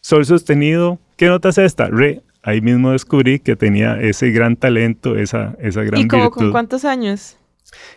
Sol 0.00 0.24
sostenido, 0.24 0.98
¿qué 1.16 1.26
nota 1.26 1.48
es 1.48 1.58
esta? 1.58 1.86
Re, 1.86 2.22
ahí 2.42 2.60
mismo 2.60 2.92
descubrí 2.92 3.38
que 3.38 3.56
tenía 3.56 4.00
ese 4.00 4.30
gran 4.30 4.56
talento, 4.56 5.16
esa, 5.16 5.56
esa 5.60 5.82
gran 5.82 6.00
¿Y 6.00 6.08
como 6.08 6.30
con 6.30 6.50
cuántos 6.50 6.84
años? 6.84 7.36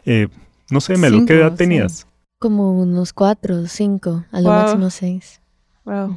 Eh, 0.06 0.28
no 0.70 0.82
sé, 0.82 0.98
Melo, 0.98 1.26
¿qué 1.26 1.34
edad 1.34 1.54
tenías? 1.56 2.08
Como 2.40 2.80
unos 2.80 3.14
cuatro, 3.14 3.68
cinco, 3.68 4.26
a 4.32 4.42
lo 4.42 4.50
máximo 4.50 4.90
seis. 4.90 5.42
Wow. 5.86 6.16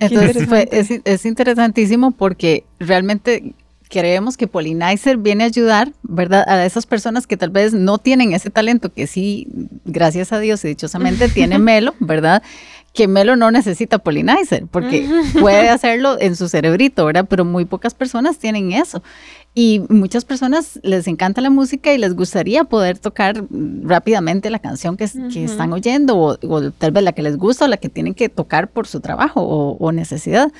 Entonces 0.00 0.46
fue, 0.46 0.68
es, 0.70 0.90
es, 1.04 1.24
interesantísimo 1.24 2.10
porque 2.10 2.64
realmente 2.78 3.54
creemos 3.88 4.36
que 4.36 4.48
Pollinizer 4.48 5.16
viene 5.16 5.44
a 5.44 5.46
ayudar, 5.46 5.92
¿verdad? 6.02 6.46
A 6.48 6.66
esas 6.66 6.84
personas 6.84 7.26
que 7.26 7.36
tal 7.36 7.50
vez 7.50 7.72
no 7.72 7.98
tienen 7.98 8.32
ese 8.32 8.50
talento, 8.50 8.92
que 8.92 9.06
sí, 9.06 9.48
gracias 9.84 10.32
a 10.32 10.38
Dios 10.40 10.64
y 10.64 10.68
dichosamente 10.68 11.28
tiene 11.30 11.58
Melo, 11.58 11.94
¿verdad? 12.00 12.42
que 12.96 13.06
Melo 13.06 13.36
no 13.36 13.50
necesita 13.50 13.98
pollinizer, 13.98 14.66
porque 14.66 15.06
puede 15.40 15.68
hacerlo 15.68 16.16
en 16.18 16.34
su 16.34 16.48
cerebrito, 16.48 17.04
¿verdad? 17.04 17.26
Pero 17.28 17.44
muy 17.44 17.66
pocas 17.66 17.94
personas 17.94 18.38
tienen 18.38 18.72
eso. 18.72 19.02
Y 19.58 19.80
muchas 19.88 20.26
personas 20.26 20.78
les 20.82 21.08
encanta 21.08 21.40
la 21.40 21.48
música 21.48 21.90
y 21.94 21.96
les 21.96 22.14
gustaría 22.14 22.64
poder 22.64 22.98
tocar 22.98 23.42
rápidamente 23.84 24.50
la 24.50 24.58
canción 24.58 24.98
que, 24.98 25.04
están 25.04 25.72
oyendo, 25.72 26.18
o, 26.18 26.70
tal 26.72 26.90
vez 26.90 27.02
la 27.02 27.12
que 27.12 27.22
les 27.22 27.38
gusta 27.38 27.64
o 27.64 27.68
la 27.68 27.78
que 27.78 27.88
tienen 27.88 28.12
que 28.12 28.28
tocar 28.28 28.68
por 28.68 28.86
su 28.86 29.00
trabajo 29.00 29.40
o, 29.40 29.92
necesidad. 29.92 30.52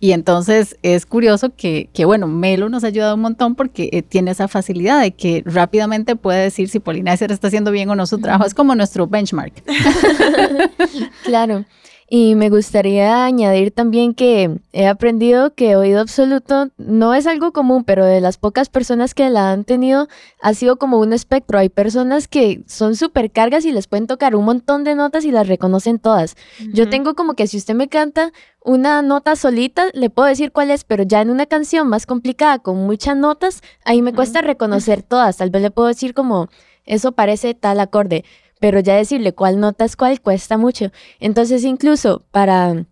Y 0.00 0.12
entonces 0.12 0.76
es 0.82 1.06
curioso 1.06 1.54
que, 1.56 1.88
que, 1.94 2.04
bueno, 2.04 2.28
Melo 2.28 2.68
nos 2.68 2.84
ha 2.84 2.88
ayudado 2.88 3.14
un 3.14 3.22
montón 3.22 3.54
porque 3.54 3.88
eh, 3.90 4.02
tiene 4.02 4.32
esa 4.32 4.48
facilidad 4.48 5.00
de 5.00 5.12
que 5.12 5.42
rápidamente 5.46 6.14
puede 6.14 6.42
decir 6.42 6.68
si 6.68 6.78
Pollinizer 6.78 7.32
está 7.32 7.46
haciendo 7.46 7.70
bien 7.70 7.88
o 7.88 7.94
no 7.94 8.04
su 8.04 8.18
trabajo. 8.18 8.44
Es 8.44 8.52
como 8.52 8.74
nuestro 8.74 9.06
benchmark. 9.06 9.62
claro. 11.24 11.64
Y 12.08 12.34
me 12.34 12.50
gustaría 12.50 13.24
añadir 13.24 13.70
también 13.70 14.12
que 14.12 14.58
he 14.72 14.86
aprendido 14.86 15.54
que 15.54 15.76
oído 15.76 16.00
absoluto 16.00 16.68
no 16.76 17.14
es 17.14 17.26
algo 17.26 17.52
común, 17.52 17.84
pero 17.84 18.04
de 18.04 18.20
las 18.20 18.36
pocas 18.36 18.68
personas 18.68 19.14
que 19.14 19.30
la 19.30 19.50
han 19.50 19.64
tenido 19.64 20.08
ha 20.40 20.52
sido 20.54 20.76
como 20.76 20.98
un 20.98 21.12
espectro. 21.12 21.58
Hay 21.58 21.68
personas 21.68 22.28
que 22.28 22.64
son 22.66 22.96
súper 22.96 23.30
cargas 23.30 23.64
y 23.64 23.72
les 23.72 23.86
pueden 23.86 24.06
tocar 24.06 24.36
un 24.36 24.44
montón 24.44 24.84
de 24.84 24.94
notas 24.94 25.24
y 25.24 25.30
las 25.30 25.48
reconocen 25.48 25.98
todas. 25.98 26.36
Yo 26.72 26.88
tengo 26.90 27.14
como 27.14 27.34
que 27.34 27.46
si 27.46 27.56
usted 27.56 27.74
me 27.74 27.88
canta 27.88 28.32
una 28.64 29.02
nota 29.02 29.34
solita, 29.34 29.86
le 29.94 30.10
puedo 30.10 30.28
decir 30.28 30.52
cuál 30.52 30.70
es, 30.70 30.84
pero 30.84 31.04
ya 31.04 31.20
en 31.20 31.30
una 31.30 31.46
canción 31.46 31.88
más 31.88 32.06
complicada 32.06 32.58
con 32.58 32.76
muchas 32.86 33.16
notas, 33.16 33.62
ahí 33.84 34.02
me 34.02 34.12
cuesta 34.12 34.42
reconocer 34.42 35.02
todas. 35.02 35.38
Tal 35.38 35.50
vez 35.50 35.62
le 35.62 35.70
puedo 35.70 35.88
decir 35.88 36.14
como 36.14 36.48
eso 36.84 37.12
parece 37.12 37.54
tal 37.54 37.80
acorde, 37.80 38.24
pero 38.62 38.78
ya 38.78 38.94
decirle 38.94 39.32
cuál 39.32 39.58
nota 39.58 39.84
es 39.84 39.96
cuál 39.96 40.20
cuesta 40.20 40.56
mucho. 40.56 40.92
Entonces 41.18 41.64
incluso 41.64 42.22
para, 42.30 42.86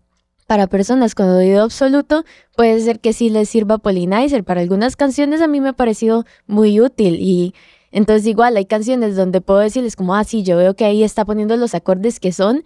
para 0.45 0.67
personas 0.67 1.15
con 1.15 1.29
oído 1.29 1.63
absoluto 1.63 2.25
puede 2.57 2.77
ser 2.81 2.99
que 2.99 3.13
sí 3.13 3.29
les 3.29 3.47
sirva 3.47 3.77
Pollinizer. 3.77 4.43
Para 4.43 4.59
algunas 4.59 4.97
canciones 4.97 5.39
a 5.39 5.47
mí 5.47 5.61
me 5.61 5.69
ha 5.69 5.73
parecido 5.73 6.25
muy 6.45 6.81
útil 6.81 7.21
y 7.21 7.55
entonces 7.93 8.27
igual 8.27 8.57
hay 8.57 8.65
canciones 8.65 9.15
donde 9.15 9.39
puedo 9.39 9.61
decirles 9.61 9.95
como, 9.95 10.13
ah, 10.13 10.25
sí, 10.25 10.43
yo 10.43 10.57
veo 10.57 10.75
que 10.75 10.83
ahí 10.83 11.05
está 11.05 11.23
poniendo 11.23 11.55
los 11.55 11.73
acordes 11.73 12.19
que 12.19 12.33
son, 12.33 12.65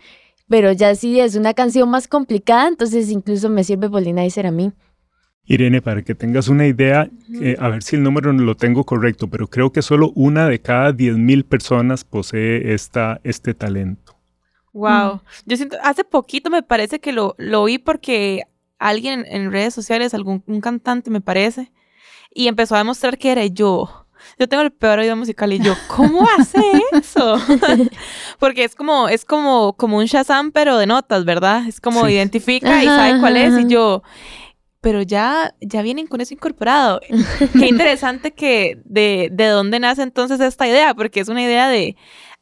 pero 0.50 0.72
ya 0.72 0.96
si 0.96 1.20
es 1.20 1.36
una 1.36 1.54
canción 1.54 1.88
más 1.88 2.08
complicada, 2.08 2.68
entonces 2.68 3.12
incluso 3.12 3.50
me 3.50 3.64
sirve 3.64 3.88
Pollinizer 3.88 4.48
a 4.48 4.52
mí. 4.52 4.72
Irene, 5.48 5.82
para 5.82 6.02
que 6.02 6.16
tengas 6.16 6.48
una 6.48 6.66
idea, 6.66 7.08
eh, 7.42 7.56
a 7.60 7.70
ver 7.70 7.84
si 7.84 7.96
el 7.96 8.04
número 8.04 8.34
no 8.34 8.44
lo 8.44 8.56
tengo 8.56 8.84
correcto, 8.84 9.28
pero 9.28 9.48
creo 9.48 9.72
que 9.72 9.82
solo 9.82 10.12
una 10.16 10.48
de 10.48 10.60
cada 10.60 10.92
10.000 10.92 11.46
personas 11.46 12.04
posee 12.04 12.74
esta, 12.74 13.22
este 13.24 13.54
talento. 13.54 14.16
Wow. 14.74 15.22
Yo 15.46 15.56
siento, 15.56 15.78
hace 15.84 16.04
poquito 16.04 16.50
me 16.50 16.64
parece 16.64 17.00
que 17.00 17.12
lo, 17.12 17.36
lo 17.38 17.64
vi 17.66 17.78
porque 17.78 18.44
alguien 18.80 19.26
en 19.28 19.52
redes 19.52 19.74
sociales, 19.74 20.14
algún 20.14 20.44
un 20.48 20.62
cantante 20.62 21.10
me 21.10 21.22
parece, 21.22 21.72
y 22.34 22.48
empezó 22.48 22.76
a 22.76 22.80
demostrar 22.80 23.18
que 23.18 23.32
era 23.32 23.46
yo. 23.46 24.06
Yo 24.40 24.50
tengo 24.50 24.64
el 24.64 24.72
peor 24.72 25.00
oído 25.00 25.16
musical 25.16 25.54
y 25.54 25.60
yo, 25.60 25.76
¿cómo 25.88 26.28
hace 26.38 26.60
eso? 26.92 27.38
Porque 28.40 28.64
es 28.64 28.76
como, 28.76 29.08
es 29.08 29.24
como, 29.24 29.74
como 29.74 29.98
un 29.98 30.06
Shazam, 30.06 30.52
pero 30.52 30.78
de 30.78 30.88
notas, 30.88 31.26
¿verdad? 31.26 31.68
Es 31.68 31.80
como 31.80 32.08
identifica 32.10 32.84
y 32.84 32.88
sabe 32.88 33.20
cuál 33.20 33.38
es. 33.38 33.60
Y 33.60 33.68
yo, 33.68 34.04
pero 34.86 35.02
ya, 35.02 35.56
ya 35.62 35.82
vienen 35.82 36.06
con 36.06 36.22
eso 36.22 36.36
incorporado. 36.36 37.02
Qué 37.60 37.66
interesante 37.66 38.34
que 38.34 38.78
de, 38.86 39.30
de 39.32 39.48
dónde 39.48 39.80
nace 39.80 40.04
entonces 40.04 40.40
esta 40.40 40.68
idea, 40.68 40.94
porque 40.94 41.22
es 41.22 41.28
una 41.28 41.42
idea 41.42 41.68
de 41.68 41.96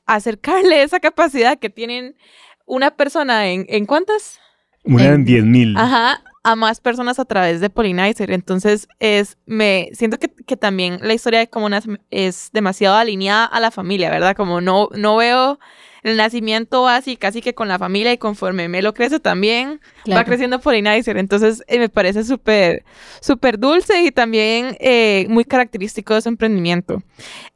acercarle 0.06 0.84
esa 0.84 1.00
capacidad 1.00 1.58
que 1.58 1.70
tienen 1.70 2.18
una 2.66 2.98
persona 2.98 3.48
en, 3.48 3.66
¿en 3.70 3.86
cuántas? 3.86 4.42
Una 4.84 5.06
en 5.06 5.24
10 5.24 5.46
mil. 5.46 5.78
Ajá, 5.78 6.22
a 6.44 6.58
más 6.58 6.82
personas 6.82 7.18
a 7.18 7.24
través 7.24 7.62
de 7.62 7.70
Pollinizer. 7.70 8.30
Entonces, 8.30 8.90
es, 9.00 9.38
me 9.46 9.88
siento 9.94 10.20
que, 10.20 10.28
que 10.28 10.58
también 10.58 10.98
la 11.02 11.14
historia 11.14 11.40
de 11.40 11.48
cómo 11.48 11.70
nace 11.70 11.98
es 12.12 12.50
demasiado 12.52 12.98
alineada 12.98 13.46
a 13.46 13.62
la 13.62 13.72
familia, 13.72 14.10
¿verdad? 14.10 14.36
Como 14.36 14.60
no, 14.60 14.90
no 14.98 15.16
veo 15.16 15.60
el 16.04 16.18
nacimiento 16.18 16.88
así 16.88 17.16
casi 17.16 17.42
que 17.42 17.56
con 17.56 17.68
la 17.68 17.80
familia 17.80 18.12
y 18.12 18.18
conforme 18.18 18.68
me 18.68 18.82
lo 18.82 18.94
crece 18.94 19.20
también 19.20 19.80
va 20.12 20.24
creciendo 20.26 20.60
Pollinizer. 20.60 21.18
Entonces, 21.18 21.64
eh, 21.68 21.80
me 21.80 21.90
parece 21.90 22.24
súper, 22.24 22.84
súper 23.22 23.58
dulce 23.58 24.04
y 24.04 24.12
también 24.12 24.78
eh, 24.80 25.26
muy 25.30 25.46
característico 25.46 26.14
de 26.14 26.22
su 26.22 26.30
emprendimiento. 26.30 27.02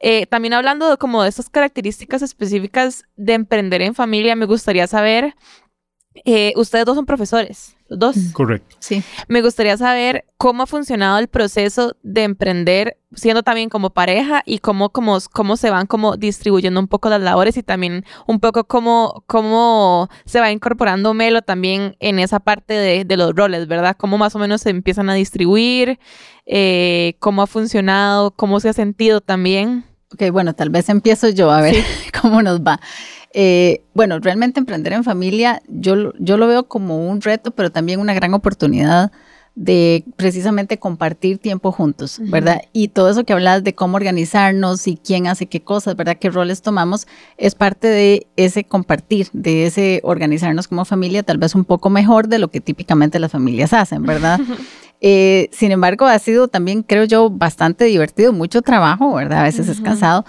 Eh, 0.00 0.26
también 0.26 0.54
hablando 0.54 0.90
de, 0.90 0.96
como 0.96 1.22
de 1.22 1.28
estas 1.28 1.50
características 1.50 2.22
específicas 2.22 3.04
de 3.16 3.34
emprender 3.34 3.82
en 3.82 3.94
familia, 3.94 4.34
me 4.34 4.46
gustaría 4.46 4.86
saber, 4.86 5.34
ustedes 6.56 6.84
dos 6.84 6.96
son 6.96 7.06
profesores 7.06 7.76
dos. 7.96 8.16
Correcto. 8.32 8.76
Sí. 8.78 9.02
Me 9.28 9.42
gustaría 9.42 9.76
saber 9.76 10.24
cómo 10.36 10.62
ha 10.62 10.66
funcionado 10.66 11.18
el 11.18 11.28
proceso 11.28 11.96
de 12.02 12.24
emprender 12.24 12.98
siendo 13.14 13.42
también 13.42 13.70
como 13.70 13.90
pareja 13.90 14.42
y 14.44 14.58
cómo, 14.58 14.90
cómo, 14.90 15.18
cómo 15.32 15.56
se 15.56 15.70
van 15.70 15.86
como 15.86 16.16
distribuyendo 16.16 16.78
un 16.78 16.88
poco 16.88 17.08
las 17.08 17.22
labores 17.22 17.56
y 17.56 17.62
también 17.62 18.04
un 18.26 18.38
poco 18.38 18.64
cómo, 18.64 19.24
cómo 19.26 20.08
se 20.26 20.40
va 20.40 20.52
incorporando 20.52 21.14
Melo 21.14 21.40
también 21.40 21.96
en 22.00 22.18
esa 22.18 22.38
parte 22.40 22.74
de, 22.74 23.04
de 23.04 23.16
los 23.16 23.34
roles, 23.34 23.66
¿verdad? 23.66 23.96
Cómo 23.96 24.18
más 24.18 24.34
o 24.36 24.38
menos 24.38 24.60
se 24.60 24.70
empiezan 24.70 25.08
a 25.08 25.14
distribuir, 25.14 25.98
eh, 26.44 27.16
cómo 27.18 27.42
ha 27.42 27.46
funcionado, 27.46 28.32
cómo 28.32 28.60
se 28.60 28.68
ha 28.68 28.74
sentido 28.74 29.22
también. 29.22 29.84
Ok, 30.12 30.30
bueno, 30.30 30.54
tal 30.54 30.70
vez 30.70 30.88
empiezo 30.88 31.28
yo 31.30 31.50
a 31.50 31.60
ver 31.60 31.76
cómo 32.20 32.42
nos 32.42 32.60
va. 32.60 32.80
Eh, 33.34 33.82
bueno, 33.94 34.18
realmente 34.20 34.58
emprender 34.58 34.92
en 34.94 35.04
familia 35.04 35.62
yo, 35.68 36.12
yo 36.18 36.36
lo 36.36 36.46
veo 36.46 36.66
como 36.66 37.08
un 37.08 37.20
reto, 37.20 37.50
pero 37.50 37.70
también 37.70 38.00
una 38.00 38.14
gran 38.14 38.34
oportunidad 38.34 39.12
de 39.58 40.04
precisamente 40.14 40.78
compartir 40.78 41.38
tiempo 41.38 41.72
juntos, 41.72 42.20
¿verdad? 42.20 42.62
Y 42.72 42.88
todo 42.88 43.10
eso 43.10 43.24
que 43.24 43.32
hablas 43.32 43.64
de 43.64 43.74
cómo 43.74 43.96
organizarnos 43.96 44.86
y 44.86 44.96
quién 44.96 45.26
hace 45.26 45.46
qué 45.46 45.60
cosas, 45.62 45.96
¿verdad? 45.96 46.16
¿Qué 46.16 46.30
roles 46.30 46.62
tomamos? 46.62 47.08
Es 47.38 47.56
parte 47.56 47.88
de 47.88 48.28
ese 48.36 48.62
compartir, 48.62 49.28
de 49.32 49.66
ese 49.66 50.00
organizarnos 50.04 50.68
como 50.68 50.84
familia, 50.84 51.24
tal 51.24 51.38
vez 51.38 51.56
un 51.56 51.64
poco 51.64 51.90
mejor 51.90 52.28
de 52.28 52.38
lo 52.38 52.48
que 52.52 52.60
típicamente 52.60 53.18
las 53.18 53.32
familias 53.32 53.72
hacen, 53.72 54.04
¿verdad? 54.04 54.38
Eh, 55.00 55.48
sin 55.52 55.70
embargo, 55.70 56.06
ha 56.06 56.18
sido 56.18 56.48
también, 56.48 56.82
creo 56.82 57.04
yo, 57.04 57.30
bastante 57.30 57.84
divertido, 57.84 58.32
mucho 58.32 58.62
trabajo, 58.62 59.14
¿verdad? 59.14 59.42
A 59.42 59.44
veces 59.44 59.68
es 59.68 59.80
cansado, 59.80 60.24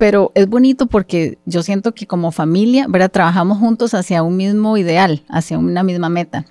pero 0.00 0.32
es 0.34 0.48
bonito 0.48 0.86
porque 0.86 1.36
yo 1.44 1.62
siento 1.62 1.92
que 1.92 2.06
como 2.06 2.32
familia, 2.32 2.86
¿verdad? 2.88 3.10
Trabajamos 3.10 3.58
juntos 3.58 3.92
hacia 3.92 4.22
un 4.22 4.34
mismo 4.38 4.78
ideal, 4.78 5.24
hacia 5.28 5.58
una 5.58 5.82
misma 5.82 6.08
meta. 6.08 6.46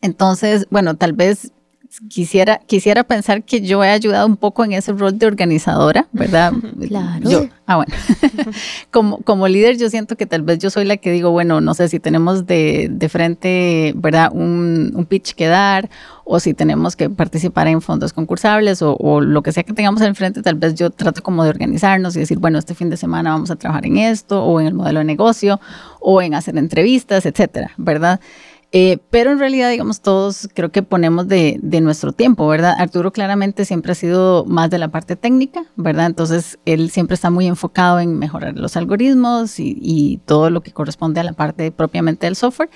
Entonces, 0.00 0.66
bueno, 0.70 0.96
tal 0.96 1.12
vez 1.12 1.52
quisiera, 2.08 2.60
quisiera 2.66 3.04
pensar 3.04 3.42
que 3.44 3.60
yo 3.60 3.82
he 3.84 3.90
ayudado 3.90 4.26
un 4.26 4.36
poco 4.36 4.64
en 4.64 4.72
ese 4.72 4.92
rol 4.92 5.18
de 5.18 5.26
organizadora, 5.26 6.06
¿verdad? 6.12 6.52
Claro. 6.88 7.30
Yo, 7.30 7.46
ah, 7.66 7.76
bueno. 7.76 7.94
como, 8.90 9.18
como 9.18 9.48
líder, 9.48 9.78
yo 9.78 9.88
siento 9.88 10.16
que 10.16 10.26
tal 10.26 10.42
vez 10.42 10.58
yo 10.58 10.70
soy 10.70 10.84
la 10.84 10.96
que 10.96 11.10
digo, 11.10 11.30
bueno, 11.30 11.60
no 11.60 11.72
sé 11.74 11.88
si 11.88 11.98
tenemos 11.98 12.46
de, 12.46 12.88
de 12.90 13.08
frente, 13.08 13.92
¿verdad? 13.96 14.30
Un, 14.32 14.92
un, 14.94 15.06
pitch 15.06 15.34
que 15.34 15.46
dar, 15.46 15.88
o 16.24 16.40
si 16.40 16.52
tenemos 16.52 16.94
que 16.94 17.08
participar 17.08 17.68
en 17.68 17.80
fondos 17.80 18.12
concursables, 18.12 18.82
o, 18.82 18.96
o 18.96 19.20
lo 19.20 19.42
que 19.42 19.52
sea 19.52 19.62
que 19.62 19.72
tengamos 19.72 20.02
en 20.02 20.14
frente, 20.14 20.42
tal 20.42 20.56
vez 20.56 20.74
yo 20.74 20.90
trato 20.90 21.22
como 21.22 21.42
de 21.44 21.50
organizarnos 21.50 22.16
y 22.16 22.20
decir, 22.20 22.38
bueno, 22.38 22.58
este 22.58 22.74
fin 22.74 22.90
de 22.90 22.96
semana 22.96 23.30
vamos 23.30 23.50
a 23.50 23.56
trabajar 23.56 23.86
en 23.86 23.96
esto, 23.96 24.44
o 24.44 24.60
en 24.60 24.66
el 24.66 24.74
modelo 24.74 24.98
de 24.98 25.04
negocio, 25.04 25.60
o 26.00 26.20
en 26.20 26.34
hacer 26.34 26.56
entrevistas, 26.58 27.24
etcétera, 27.24 27.72
¿verdad? 27.76 28.20
Eh, 28.76 28.98
pero 29.10 29.30
en 29.30 29.38
realidad, 29.38 29.70
digamos, 29.70 30.00
todos 30.00 30.48
creo 30.52 30.72
que 30.72 30.82
ponemos 30.82 31.28
de, 31.28 31.60
de, 31.62 31.80
nuestro 31.80 32.12
tiempo, 32.12 32.48
¿verdad? 32.48 32.74
Arturo 32.76 33.12
claramente 33.12 33.64
siempre 33.64 33.92
ha 33.92 33.94
sido 33.94 34.44
más 34.46 34.68
de 34.68 34.78
la 34.78 34.88
parte 34.88 35.14
técnica, 35.14 35.64
¿verdad? 35.76 36.06
Entonces, 36.06 36.58
él 36.64 36.90
siempre 36.90 37.14
está 37.14 37.30
muy 37.30 37.46
enfocado 37.46 38.00
en 38.00 38.18
mejorar 38.18 38.58
los 38.58 38.76
algoritmos 38.76 39.60
y, 39.60 40.20
todo 40.26 40.50
lo 40.50 40.60
que 40.60 40.72
corresponde 40.72 41.20
a 41.20 41.22
la 41.22 41.34
parte 41.34 41.70
propiamente 41.70 42.26
del 42.26 42.34
software. 42.34 42.68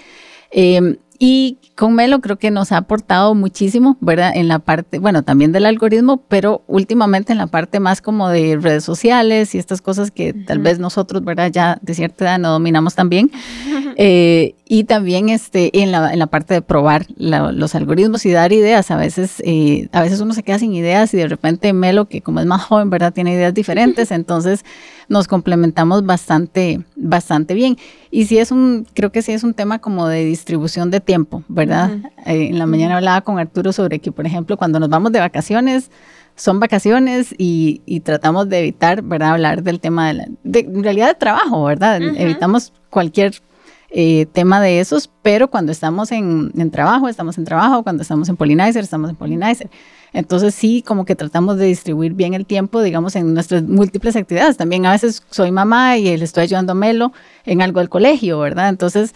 Eh, 0.53 0.99
y 1.19 1.59
con 1.75 1.95
Melo 1.95 2.21
creo 2.21 2.37
que 2.39 2.53
nos 2.53 2.71
ha 2.71 2.77
aportado 2.77 3.35
muchísimo, 3.35 3.97
¿verdad? 4.01 4.33
En 4.35 4.47
la 4.47 4.61
parte, 4.61 5.01
bueno, 5.01 5.25
también 5.25 5.51
del 5.51 5.67
algoritmo, 5.67 6.19
pero 6.29 6.63
últimamente 6.69 7.33
en 7.33 7.39
la 7.39 7.49
parte 7.49 7.81
más 7.81 8.01
como 8.01 8.29
de 8.29 8.57
redes 8.57 8.85
sociales 8.85 9.55
y 9.55 9.59
estas 9.59 9.83
cosas 9.83 10.13
que 10.13 10.33
tal 10.33 10.61
vez 10.61 10.79
nosotros, 10.79 11.25
¿verdad? 11.25 11.51
Ya 11.51 11.79
de 11.83 11.95
cierta 11.95 12.25
edad 12.25 12.39
no 12.39 12.51
dominamos 12.51 12.95
también. 12.95 13.31
Eh, 14.01 14.55
y 14.65 14.85
también 14.85 15.29
este, 15.29 15.83
en, 15.83 15.91
la, 15.91 16.13
en 16.13 16.21
la 16.21 16.29
parte 16.29 16.55
de 16.55 16.63
probar 16.63 17.07
la, 17.17 17.51
los 17.51 17.75
algoritmos 17.75 18.25
y 18.27 18.31
dar 18.31 18.53
ideas. 18.53 18.93
A 18.93 18.97
veces, 18.97 19.43
eh, 19.45 19.89
a 19.91 20.03
veces 20.03 20.21
uno 20.21 20.35
se 20.35 20.45
queda 20.45 20.61
sin 20.61 20.73
ideas 20.73 21.13
y 21.15 21.17
de 21.17 21.27
repente 21.27 21.73
Melo, 21.73 22.05
que 22.05 22.21
como 22.21 22.39
es 22.39 22.47
más 22.47 22.63
joven, 22.63 22.91
¿verdad? 22.91 23.13
Tiene 23.13 23.33
ideas 23.33 23.53
diferentes. 23.53 24.11
Entonces 24.13 24.65
nos 25.09 25.27
complementamos 25.27 26.05
bastante, 26.05 26.81
bastante 26.97 27.55
bien. 27.55 27.77
Y 28.11 28.27
sí 28.27 28.39
es 28.39 28.51
un, 28.51 28.87
creo 28.95 29.11
que 29.11 29.23
sí 29.23 29.33
es 29.33 29.43
un 29.43 29.55
tema 29.55 29.79
como 29.79 30.07
de 30.07 30.25
distribución 30.25 30.91
de 30.91 31.01
tiempo, 31.01 31.43
¿verdad? 31.49 31.91
eh, 32.27 32.49
en 32.51 32.59
la 32.59 32.67
mañana 32.67 32.97
hablaba 32.97 33.21
con 33.23 33.39
Arturo 33.39 33.73
sobre 33.73 33.99
que, 33.99 34.13
por 34.13 34.27
ejemplo, 34.27 34.57
cuando 34.57 34.79
nos 34.79 34.89
vamos 34.89 35.13
de 35.13 35.21
vacaciones, 35.21 35.91
son 36.37 36.61
vacaciones 36.61 37.35
y, 37.37 37.83
y, 37.85 38.01
tratamos 38.01 38.49
de 38.49 38.61
evitar, 38.61 39.03
¿verdad? 39.03 39.31
Hablar 39.31 39.63
del 39.65 39.81
tema 39.81 40.07
de, 40.09 40.15
la, 40.15 40.29
de 40.45 40.61
en 40.61 40.85
realidad 40.85 41.09
de 41.09 41.15
trabajo, 41.15 41.65
¿verdad? 41.65 42.01
Uh 42.01 42.05
-huh. 42.05 42.21
Evitamos 42.21 42.73
cualquier 42.91 43.35
eh, 43.91 44.27
tema 44.33 44.61
de 44.61 44.81
esos, 44.81 45.11
pero 45.23 45.49
cuando 45.49 45.73
estamos 45.73 46.13
en, 46.13 46.53
en, 46.57 46.71
trabajo, 46.71 47.09
estamos 47.09 47.39
en 47.39 47.45
trabajo, 47.45 47.83
cuando 47.83 48.03
estamos 48.03 48.29
en 48.29 48.37
Pollinizer, 48.37 48.85
estamos 48.85 49.09
en 49.09 49.17
Pollinizer. 49.17 49.71
Entonces 50.13 50.55
sí, 50.55 50.83
como 50.87 51.05
que 51.05 51.15
tratamos 51.15 51.57
de 51.57 51.67
distribuir 51.67 52.13
bien 52.13 52.35
el 52.35 52.45
tiempo, 52.47 52.83
digamos, 52.83 53.17
en 53.17 53.33
nuestras 53.33 53.63
múltiples 53.63 54.15
actividades. 54.17 54.57
También 54.57 54.85
a 54.87 54.93
veces 54.93 55.23
soy 55.31 55.51
mamá 55.53 55.97
y 55.97 56.17
le 56.17 56.25
estoy 56.25 56.45
ayudando 56.45 56.73
a 56.73 56.75
Melo 56.75 57.13
en 57.45 57.63
algo 57.63 57.81
del 57.81 57.89
colegio, 57.89 58.39
¿verdad? 58.41 58.69
Entonces 58.69 59.15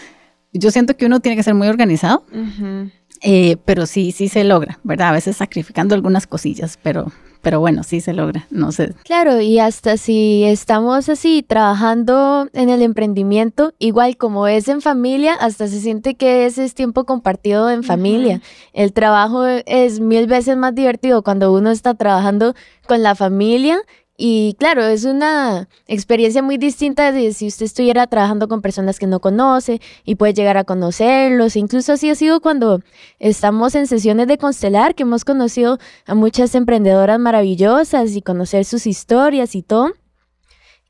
yo 0.52 0.70
siento 0.70 0.96
que 0.96 1.06
uno 1.06 1.20
tiene 1.20 1.36
que 1.36 1.42
ser 1.42 1.54
muy 1.54 1.68
organizado. 1.68 2.24
Uh 2.32 2.36
-huh. 2.36 2.92
eh, 3.22 3.56
pero 3.64 3.86
sí, 3.86 4.12
sí 4.12 4.28
se 4.28 4.44
logra, 4.44 4.78
¿verdad? 4.84 5.08
A 5.08 5.12
veces 5.12 5.36
sacrificando 5.36 5.94
algunas 5.94 6.26
cosillas, 6.26 6.78
pero, 6.82 7.12
pero 7.42 7.60
bueno, 7.60 7.82
sí 7.82 8.00
se 8.00 8.12
logra, 8.14 8.46
no 8.50 8.72
sé. 8.72 8.94
Claro, 9.04 9.40
y 9.40 9.58
hasta 9.58 9.96
si 9.96 10.44
estamos 10.44 11.08
así 11.08 11.44
trabajando 11.46 12.48
en 12.52 12.70
el 12.70 12.82
emprendimiento, 12.82 13.74
igual 13.78 14.16
como 14.16 14.46
es 14.46 14.68
en 14.68 14.80
familia, 14.80 15.34
hasta 15.34 15.66
se 15.66 15.80
siente 15.80 16.14
que 16.14 16.46
ese 16.46 16.64
es 16.64 16.74
tiempo 16.74 17.04
compartido 17.04 17.68
en 17.68 17.82
familia. 17.82 18.36
Uh 18.36 18.38
-huh. 18.38 18.70
El 18.72 18.92
trabajo 18.92 19.44
es 19.44 20.00
mil 20.00 20.26
veces 20.26 20.56
más 20.56 20.74
divertido 20.74 21.22
cuando 21.22 21.52
uno 21.52 21.70
está 21.70 21.94
trabajando 21.94 22.54
con 22.86 23.02
la 23.02 23.14
familia 23.14 23.78
y 24.24 24.54
claro, 24.56 24.84
es 24.84 25.04
una 25.04 25.68
experiencia 25.88 26.44
muy 26.44 26.56
distinta 26.56 27.10
de 27.10 27.32
si 27.32 27.48
usted 27.48 27.66
estuviera 27.66 28.06
trabajando 28.06 28.46
con 28.46 28.62
personas 28.62 29.00
que 29.00 29.08
no 29.08 29.18
conoce 29.18 29.80
y 30.04 30.14
puede 30.14 30.32
llegar 30.32 30.56
a 30.56 30.62
conocerlos. 30.62 31.56
Incluso 31.56 31.94
así 31.94 32.08
ha 32.08 32.14
sido 32.14 32.40
cuando 32.40 32.82
estamos 33.18 33.74
en 33.74 33.88
sesiones 33.88 34.28
de 34.28 34.38
Constelar, 34.38 34.94
que 34.94 35.02
hemos 35.02 35.24
conocido 35.24 35.80
a 36.06 36.14
muchas 36.14 36.54
emprendedoras 36.54 37.18
maravillosas 37.18 38.14
y 38.14 38.22
conocer 38.22 38.64
sus 38.64 38.86
historias 38.86 39.56
y 39.56 39.62
todo. 39.64 39.90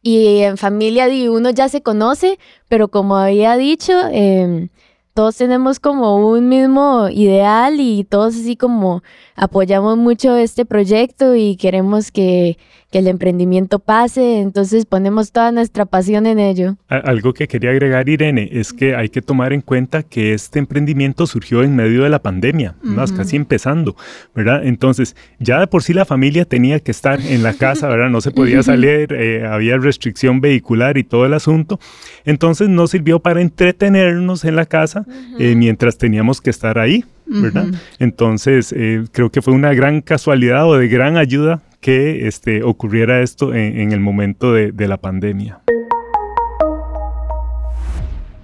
Y 0.03 0.41
en 0.41 0.59
familia 0.59 1.09
uno 1.31 1.49
ya 1.49 1.71
se 1.71 1.81
conoce, 1.81 2.39
pero 2.69 2.89
como 2.89 3.17
había 3.17 3.57
dicho, 3.57 3.95
eh, 4.11 4.69
todos 5.15 5.37
tenemos 5.37 5.79
como 5.79 6.27
un 6.27 6.49
mismo 6.49 7.09
ideal 7.11 7.81
y 7.81 8.05
todos 8.05 8.35
así 8.35 8.57
como 8.57 9.03
apoyamos 9.37 9.99
mucho 9.99 10.37
este 10.37 10.65
proyecto 10.65 11.35
y 11.35 11.57
queremos 11.57 12.11
que 12.11 12.57
que 12.93 12.99
el 12.99 13.09
emprendimiento 13.09 13.79
pase, 13.79 14.41
entonces 14.41 14.85
ponemos 14.85 15.33
toda 15.33 15.51
nuestra 15.51 15.87
pasión 15.87 16.27
en 16.27 16.39
ello. 16.39 16.77
Algo 16.89 17.33
que 17.33 17.49
quería 17.49 17.71
agregar, 17.71 18.07
Irene, 18.07 18.51
es 18.53 18.75
que 18.75 18.95
hay 18.95 19.09
que 19.09 19.23
tomar 19.23 19.55
en 19.55 19.63
cuenta 19.63 20.03
que 20.03 20.35
este 20.35 20.59
emprendimiento 20.59 21.27
surgió 21.27 21.63
en 21.63 21.75
medio 21.75 22.03
de 22.03 22.11
la 22.11 22.21
pandemia, 22.21 22.75
casi 23.17 23.37
empezando, 23.37 23.97
¿verdad? 24.35 24.67
Entonces, 24.67 25.17
ya 25.39 25.59
de 25.59 25.67
por 25.69 25.83
sí 25.83 25.95
la 25.95 26.05
familia 26.05 26.45
tenía 26.45 26.81
que 26.81 26.91
estar 26.91 27.19
en 27.19 27.43
la 27.43 27.55
casa, 27.55 27.89
¿verdad? 27.89 28.11
No 28.11 28.21
se 28.21 28.31
podía 28.31 28.63
salir, 28.63 29.15
eh, 29.15 29.47
había 29.47 29.79
restricción 29.79 30.43
vehicular 30.43 30.99
y 30.99 31.05
todo 31.05 31.25
el 31.25 31.33
asunto. 31.33 31.81
Entonces, 32.27 32.69
nos 32.69 32.91
sirvió 32.91 33.21
para 33.21 33.41
entretenernos 33.41 34.45
en 34.45 34.55
la 34.55 34.67
casa 34.67 35.07
eh, 35.39 35.55
mientras 35.57 35.97
teníamos 35.97 36.43
que 36.43 36.51
estar 36.51 36.79
ahí, 36.79 37.07
¿verdad? 37.25 37.69
Entonces, 37.99 38.75
eh, 38.77 39.05
creo 39.13 39.31
que 39.31 39.41
fue 39.41 39.55
una 39.55 39.73
gran 39.73 40.03
casualidad 40.03 40.69
o 40.69 40.77
de 40.77 40.89
gran 40.89 41.17
ayuda 41.17 41.63
que 41.83 42.27
este, 42.29 42.63
ocurriera 42.63 43.21
esto 43.23 43.53
en, 43.53 43.93
el 43.93 44.01
momento 44.01 44.55
de, 44.55 44.89
la 44.89 44.97
pandemia. 44.97 45.61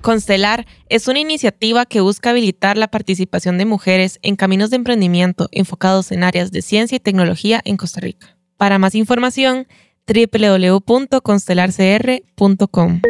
Constelar 0.02 0.66
es 0.88 1.08
una 1.08 1.20
iniciativa 1.20 1.86
que 1.86 2.00
busca 2.00 2.30
habilitar 2.30 2.76
la 2.76 2.88
participación 2.88 3.56
de 3.56 3.64
mujeres 3.64 4.18
en 4.22 4.34
caminos 4.36 4.70
de 4.70 4.76
emprendimiento 4.76 5.48
enfocados 5.52 6.10
en 6.12 6.24
áreas 6.24 6.50
de 6.50 6.62
ciencia 6.62 6.96
y 6.96 7.00
tecnología 7.00 7.60
en 7.64 7.76
Costa 7.76 8.00
Rica. 8.00 8.36
Para 8.56 8.78
más 8.78 8.96
información, 8.96 9.68
www.constelarcr.com. 10.06 13.00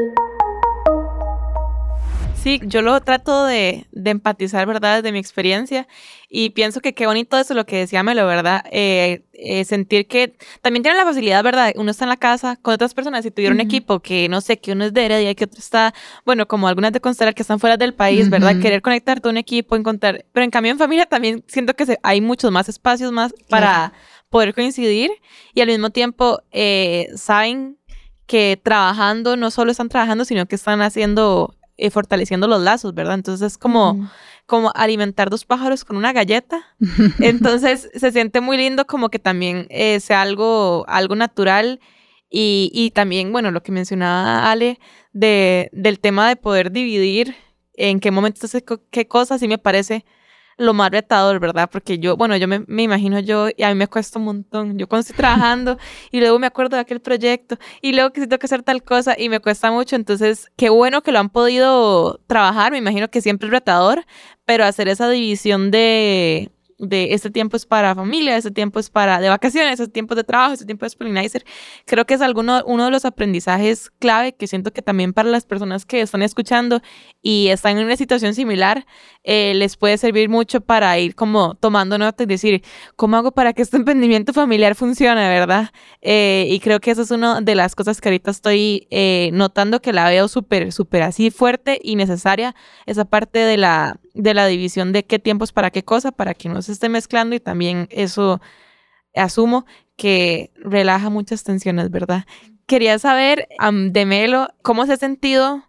Sí, 2.42 2.60
yo 2.64 2.82
lo 2.82 3.00
trato 3.00 3.46
de, 3.46 3.86
empatizar, 3.92 4.64
¿verdad? 4.66 4.96
Desde 4.96 5.12
mi 5.12 5.18
experiencia. 5.18 5.88
Y 6.28 6.50
pienso 6.50 6.80
que 6.80 6.94
qué 6.94 7.06
bonito 7.06 7.36
eso, 7.36 7.52
lo 7.52 7.66
que 7.66 7.78
decía 7.78 8.04
Melo, 8.04 8.26
¿verdad? 8.26 8.64
Eh, 8.70 9.24
eh, 9.32 9.64
sentir 9.64 10.06
que 10.06 10.36
también 10.62 10.84
tiene 10.84 10.96
la 10.96 11.04
facilidad, 11.04 11.42
¿verdad? 11.42 11.72
Uno 11.74 11.90
está 11.90 12.04
en 12.04 12.10
la 12.10 12.16
casa 12.16 12.56
con 12.56 12.74
otras 12.74 12.94
personas 12.94 13.26
y 13.26 13.32
tuviera 13.32 13.52
un 13.52 13.60
equipo 13.60 13.98
que, 14.00 14.28
no 14.28 14.40
sé, 14.40 14.58
que 14.60 14.70
uno 14.70 14.84
es 14.84 14.92
de 14.92 15.04
Heredia 15.04 15.30
y 15.32 15.34
que 15.34 15.44
otro 15.44 15.58
está, 15.58 15.92
bueno, 16.24 16.46
como 16.46 16.68
algunas 16.68 16.92
de 16.92 17.00
Constelar 17.00 17.34
que 17.34 17.42
están 17.42 17.58
fuera 17.58 17.76
del 17.76 17.92
país, 17.94 18.30
¿verdad? 18.30 18.60
Querer 18.60 18.82
conectar 18.82 19.20
todo 19.20 19.30
un 19.30 19.38
equipo, 19.38 19.74
encontrar. 19.74 20.24
Pero 20.32 20.44
en 20.44 20.50
cambio 20.50 20.70
en 20.70 20.78
familia 20.78 21.06
también 21.06 21.42
siento 21.48 21.74
que 21.74 21.98
hay 22.04 22.20
muchos 22.20 22.52
más 22.52 22.68
espacios 22.68 23.10
más 23.10 23.34
para 23.48 23.92
poder 24.30 24.54
coincidir 24.54 25.10
y 25.54 25.60
al 25.60 25.68
mismo 25.68 25.90
tiempo 25.90 26.40
eh, 26.52 27.08
saben 27.16 27.78
que 28.26 28.60
trabajando 28.62 29.36
no 29.36 29.50
solo 29.50 29.72
están 29.72 29.88
trabajando, 29.88 30.24
sino 30.24 30.46
que 30.46 30.54
están 30.54 30.82
haciendo 30.82 31.57
eh, 31.78 31.90
fortaleciendo 31.90 32.48
los 32.48 32.60
lazos, 32.60 32.92
¿verdad? 32.92 33.14
Entonces 33.14 33.52
es 33.52 33.58
como, 33.58 34.10
como 34.46 34.72
alimentar 34.74 35.30
dos 35.30 35.44
pájaros 35.44 35.84
con 35.84 35.96
una 35.96 36.12
galleta. 36.12 36.66
Entonces 37.20 37.88
se 37.94 38.12
siente 38.12 38.40
muy 38.40 38.56
lindo 38.56 38.86
como 38.86 39.08
que 39.08 39.18
también 39.18 39.66
eh, 39.70 40.00
sea 40.00 40.22
algo, 40.22 40.84
algo 40.88 41.14
natural 41.14 41.80
y, 42.28 42.70
y, 42.74 42.90
también, 42.90 43.32
bueno, 43.32 43.50
lo 43.50 43.62
que 43.62 43.72
mencionaba 43.72 44.50
Ale 44.50 44.78
de, 45.12 45.70
del 45.72 45.98
tema 45.98 46.28
de 46.28 46.36
poder 46.36 46.72
dividir 46.72 47.34
en 47.74 48.00
qué 48.00 48.10
momento 48.10 48.44
hace 48.44 48.62
qué 48.90 49.06
cosas, 49.08 49.40
sí 49.40 49.48
me 49.48 49.56
parece 49.56 50.04
lo 50.58 50.74
más 50.74 50.90
retador, 50.90 51.38
¿verdad? 51.40 51.70
Porque 51.72 51.98
yo, 51.98 52.16
bueno, 52.16 52.36
yo 52.36 52.48
me, 52.48 52.64
me, 52.66 52.82
imagino 52.82 53.20
yo, 53.20 53.48
y 53.56 53.62
a 53.62 53.68
mí 53.68 53.74
me 53.76 53.86
cuesta 53.86 54.18
un 54.18 54.26
montón. 54.26 54.76
Yo 54.76 54.88
cuando 54.88 55.02
estoy 55.02 55.16
trabajando 55.16 55.78
y 56.10 56.20
luego 56.20 56.38
me 56.38 56.48
acuerdo 56.48 56.76
de 56.76 56.82
aquel 56.82 57.00
proyecto 57.00 57.56
y 57.80 57.92
luego 57.92 58.12
que 58.12 58.22
tengo 58.22 58.38
que 58.38 58.46
hacer 58.46 58.62
tal 58.64 58.82
cosa 58.82 59.14
y 59.16 59.28
me 59.28 59.40
cuesta 59.40 59.70
mucho. 59.70 59.96
Entonces, 59.96 60.50
qué 60.56 60.68
bueno 60.68 61.02
que 61.02 61.12
lo 61.12 61.20
han 61.20 61.30
podido 61.30 62.20
trabajar. 62.26 62.72
Me 62.72 62.78
imagino 62.78 63.08
que 63.08 63.20
siempre 63.20 63.46
es 63.46 63.52
retador, 63.52 64.04
pero 64.44 64.64
hacer 64.64 64.88
esa 64.88 65.08
división 65.08 65.70
de, 65.70 66.50
de 66.78 67.12
este 67.12 67.30
tiempo 67.30 67.56
es 67.56 67.66
para 67.66 67.94
familia, 67.94 68.36
este 68.36 68.50
tiempo 68.52 68.78
es 68.78 68.88
para 68.88 69.20
de 69.20 69.28
vacaciones, 69.28 69.80
este 69.80 69.92
tiempo 69.92 70.14
de 70.14 70.24
trabajo, 70.24 70.52
este 70.54 70.64
tiempo 70.64 70.86
es 70.86 70.94
pollinizer. 70.94 71.44
Creo 71.86 72.06
que 72.06 72.14
es 72.14 72.20
alguno, 72.20 72.62
uno 72.66 72.84
de 72.84 72.90
los 72.90 73.04
aprendizajes 73.04 73.90
clave 73.98 74.34
que 74.34 74.46
siento 74.46 74.72
que 74.72 74.80
también 74.80 75.12
para 75.12 75.28
las 75.28 75.44
personas 75.44 75.84
que 75.84 76.00
están 76.00 76.22
escuchando 76.22 76.80
y 77.20 77.48
están 77.48 77.78
en 77.78 77.84
una 77.84 77.96
situación 77.96 78.34
similar, 78.34 78.86
eh, 79.30 79.52
les 79.52 79.76
puede 79.76 79.98
servir 79.98 80.30
mucho 80.30 80.62
para 80.62 80.98
ir 80.98 81.14
como 81.14 81.54
tomando 81.54 81.98
nota 81.98 82.22
y 82.22 82.26
decir, 82.26 82.64
¿cómo 82.96 83.18
hago 83.18 83.32
para 83.32 83.52
que 83.52 83.60
este 83.60 83.76
emprendimiento 83.76 84.32
familiar 84.32 84.74
funcione, 84.74 85.28
verdad? 85.28 85.68
Eh, 86.00 86.46
y 86.48 86.60
creo 86.60 86.80
que 86.80 86.92
eso 86.92 87.02
es 87.02 87.10
una 87.10 87.42
de 87.42 87.54
las 87.54 87.74
cosas 87.74 88.00
que 88.00 88.08
ahorita 88.08 88.30
estoy 88.30 88.88
eh, 88.90 89.28
notando 89.34 89.82
que 89.82 89.92
la 89.92 90.08
veo 90.08 90.28
súper, 90.28 90.72
súper 90.72 91.02
así 91.02 91.30
fuerte 91.30 91.78
y 91.82 91.96
necesaria, 91.96 92.54
esa 92.86 93.04
parte 93.04 93.40
de 93.40 93.58
la, 93.58 94.00
de 94.14 94.32
la 94.32 94.46
división 94.46 94.92
de 94.94 95.04
qué 95.04 95.18
tiempo 95.18 95.44
es 95.44 95.52
para 95.52 95.70
qué 95.70 95.84
cosa, 95.84 96.10
para 96.10 96.32
que 96.32 96.48
no 96.48 96.62
se 96.62 96.72
esté 96.72 96.88
mezclando 96.88 97.36
y 97.36 97.40
también 97.40 97.86
eso 97.90 98.40
asumo 99.14 99.66
que 99.96 100.52
relaja 100.56 101.10
muchas 101.10 101.44
tensiones, 101.44 101.90
¿verdad? 101.90 102.24
Quería 102.64 102.98
saber 102.98 103.46
de 103.90 104.06
Melo, 104.06 104.48
¿cómo 104.62 104.86
se 104.86 104.94
ha 104.94 104.96
sentido 104.96 105.67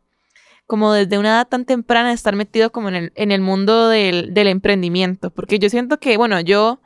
como 0.69 0.93
desde 0.93 1.17
una 1.17 1.29
edad 1.29 1.47
tan 1.47 1.65
temprana 1.65 2.13
estar 2.13 2.35
metido 2.35 2.71
como 2.71 2.89
en 2.89 2.95
el, 2.95 3.11
en 3.15 3.31
el 3.31 3.41
mundo 3.41 3.89
del, 3.89 4.35
del 4.35 4.45
emprendimiento? 4.45 5.31
Porque 5.31 5.57
yo 5.57 5.67
siento 5.67 5.99
que, 5.99 6.15
bueno, 6.15 6.39
yo 6.41 6.79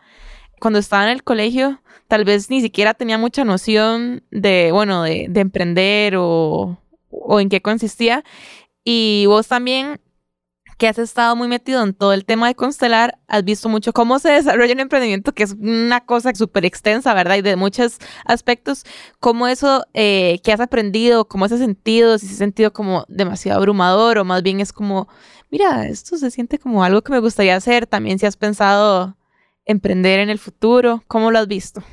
cuando 0.62 0.80
estaba 0.80 1.04
en 1.04 1.10
el 1.10 1.24
colegio, 1.26 1.82
tal 2.08 2.24
vez 2.24 2.50
ni 2.50 2.62
siquiera 2.62 2.94
tenía 2.94 3.18
mucha 3.18 3.44
noción 3.44 4.24
de, 4.32 4.72
bueno, 4.72 5.04
de, 5.04 5.28
de 5.30 5.42
emprender 5.42 6.16
o, 6.16 6.80
o 7.10 7.40
en 7.42 7.50
qué 7.50 7.62
consistía. 7.62 8.24
Y 8.86 9.26
vos 9.28 9.50
también 9.50 10.00
que 10.78 10.88
has 10.88 10.98
estado 10.98 11.36
muy 11.36 11.48
metido 11.48 11.84
en 11.84 11.94
todo 11.94 12.14
el 12.14 12.26
tema 12.26 12.48
de 12.48 12.56
constelar, 12.56 13.18
has 13.28 13.44
visto 13.44 13.70
mucho 13.70 13.94
cómo 13.94 14.20
se 14.20 14.30
desarrolla 14.32 14.74
un 14.74 14.80
emprendimiento, 14.80 15.34
que 15.34 15.44
es 15.44 15.54
una 15.54 16.02
cosa 16.06 16.34
súper 16.36 16.66
extensa, 16.66 17.14
¿verdad? 17.14 17.38
Y 17.38 17.42
de 17.42 17.56
muchos 17.56 17.98
aspectos, 18.26 18.86
cómo 19.20 19.48
eso 19.48 19.86
eh, 19.94 20.40
que 20.44 20.52
has 20.52 20.60
aprendido, 20.60 21.26
cómo 21.26 21.46
has 21.46 21.52
sentido, 21.52 22.18
si 22.18 22.28
se 22.28 22.36
ha 22.36 22.38
sentido 22.38 22.74
como 22.74 23.06
demasiado 23.08 23.60
abrumador 23.60 24.18
o 24.18 24.26
más 24.26 24.44
bien 24.44 24.60
es 24.60 24.74
como, 24.74 25.08
mira, 25.52 25.88
esto 25.88 26.18
se 26.18 26.32
siente 26.32 26.60
como 26.60 26.84
algo 26.84 27.02
que 27.02 27.12
me 27.12 27.20
gustaría 27.20 27.56
hacer, 27.56 27.88
también 27.88 28.20
si 28.20 28.26
has 28.26 28.38
pensado 28.38 29.18
emprender 29.66 30.20
en 30.20 30.30
el 30.30 30.40
futuro, 30.40 31.04
¿cómo 31.08 31.32
lo 31.32 31.40
has 31.40 31.48
visto? 31.48 31.84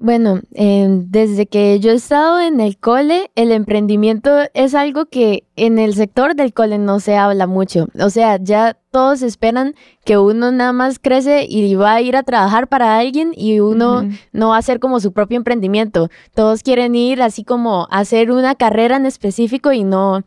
Bueno, 0.00 0.42
em, 0.54 1.10
desde 1.10 1.46
que 1.46 1.80
yo 1.80 1.90
he 1.90 1.94
estado 1.94 2.38
en 2.38 2.60
el 2.60 2.78
cole, 2.78 3.32
el 3.34 3.50
emprendimiento 3.50 4.30
es 4.54 4.76
algo 4.76 5.06
que 5.06 5.44
en 5.56 5.80
el 5.80 5.92
sector 5.94 6.36
del 6.36 6.54
cole 6.54 6.78
no 6.78 7.00
se 7.00 7.16
habla 7.16 7.48
mucho. 7.48 7.88
O 8.00 8.08
sea, 8.08 8.38
ya 8.40 8.78
todos 8.92 9.22
esperan 9.22 9.74
que 10.04 10.16
uno 10.16 10.52
nada 10.52 10.72
más 10.72 11.00
crece 11.00 11.46
y 11.48 11.74
va 11.74 11.94
a 11.94 12.00
ir 12.00 12.14
a 12.14 12.22
trabajar 12.22 12.68
para 12.68 12.96
alguien 12.96 13.32
y 13.36 13.58
uno 13.58 14.08
no 14.32 14.50
va 14.50 14.56
a 14.56 14.60
hacer 14.60 14.78
como 14.78 15.00
su 15.00 15.12
propio 15.12 15.36
emprendimiento. 15.36 16.10
Todos 16.32 16.62
quieren 16.62 16.94
ir 16.94 17.20
así 17.20 17.42
como 17.42 17.88
a 17.90 17.98
hacer 17.98 18.30
una 18.30 18.54
carrera 18.54 18.96
en 18.98 19.06
específico 19.06 19.72
y 19.72 19.82
no, 19.82 20.22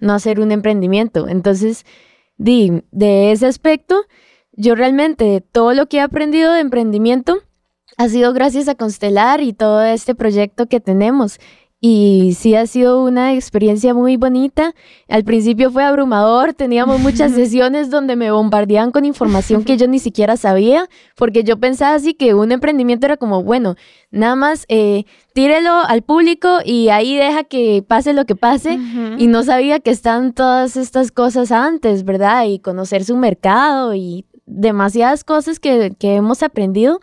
no 0.00 0.12
hacer 0.12 0.38
un 0.38 0.52
emprendimiento. 0.52 1.28
Entonces, 1.28 1.86
di, 2.36 2.82
de 2.92 3.32
ese 3.32 3.46
aspecto, 3.46 4.04
yo 4.52 4.74
realmente 4.74 5.40
todo 5.40 5.72
lo 5.72 5.86
que 5.86 5.96
he 5.96 6.00
aprendido 6.02 6.52
de 6.52 6.60
emprendimiento 6.60 7.40
ha 7.96 8.08
sido 8.08 8.32
gracias 8.32 8.68
a 8.68 8.74
Constelar 8.74 9.40
y 9.40 9.52
todo 9.52 9.82
este 9.82 10.14
proyecto 10.14 10.66
que 10.66 10.80
tenemos. 10.80 11.38
Y 11.86 12.34
sí 12.38 12.54
ha 12.54 12.66
sido 12.66 13.04
una 13.04 13.34
experiencia 13.34 13.92
muy 13.92 14.16
bonita. 14.16 14.74
Al 15.06 15.22
principio 15.22 15.70
fue 15.70 15.84
abrumador, 15.84 16.54
teníamos 16.54 16.98
muchas 16.98 17.32
sesiones 17.34 17.90
donde 17.90 18.16
me 18.16 18.30
bombardeaban 18.30 18.90
con 18.90 19.04
información 19.04 19.64
que 19.64 19.76
yo 19.76 19.86
ni 19.86 19.98
siquiera 19.98 20.38
sabía, 20.38 20.88
porque 21.14 21.44
yo 21.44 21.58
pensaba 21.58 21.94
así 21.94 22.14
que 22.14 22.32
un 22.32 22.52
emprendimiento 22.52 23.04
era 23.04 23.18
como, 23.18 23.42
bueno, 23.42 23.74
nada 24.10 24.34
más 24.34 24.64
eh, 24.68 25.04
tírelo 25.34 25.72
al 25.86 26.00
público 26.00 26.60
y 26.64 26.88
ahí 26.88 27.16
deja 27.16 27.44
que 27.44 27.84
pase 27.86 28.14
lo 28.14 28.24
que 28.24 28.34
pase. 28.34 28.78
Y 29.18 29.26
no 29.26 29.42
sabía 29.42 29.78
que 29.78 29.90
están 29.90 30.32
todas 30.32 30.78
estas 30.78 31.12
cosas 31.12 31.52
antes, 31.52 32.04
¿verdad? 32.06 32.46
Y 32.46 32.60
conocer 32.60 33.04
su 33.04 33.14
mercado 33.18 33.94
y 33.94 34.24
demasiadas 34.46 35.22
cosas 35.22 35.60
que, 35.60 35.92
que 35.98 36.14
hemos 36.14 36.42
aprendido. 36.42 37.00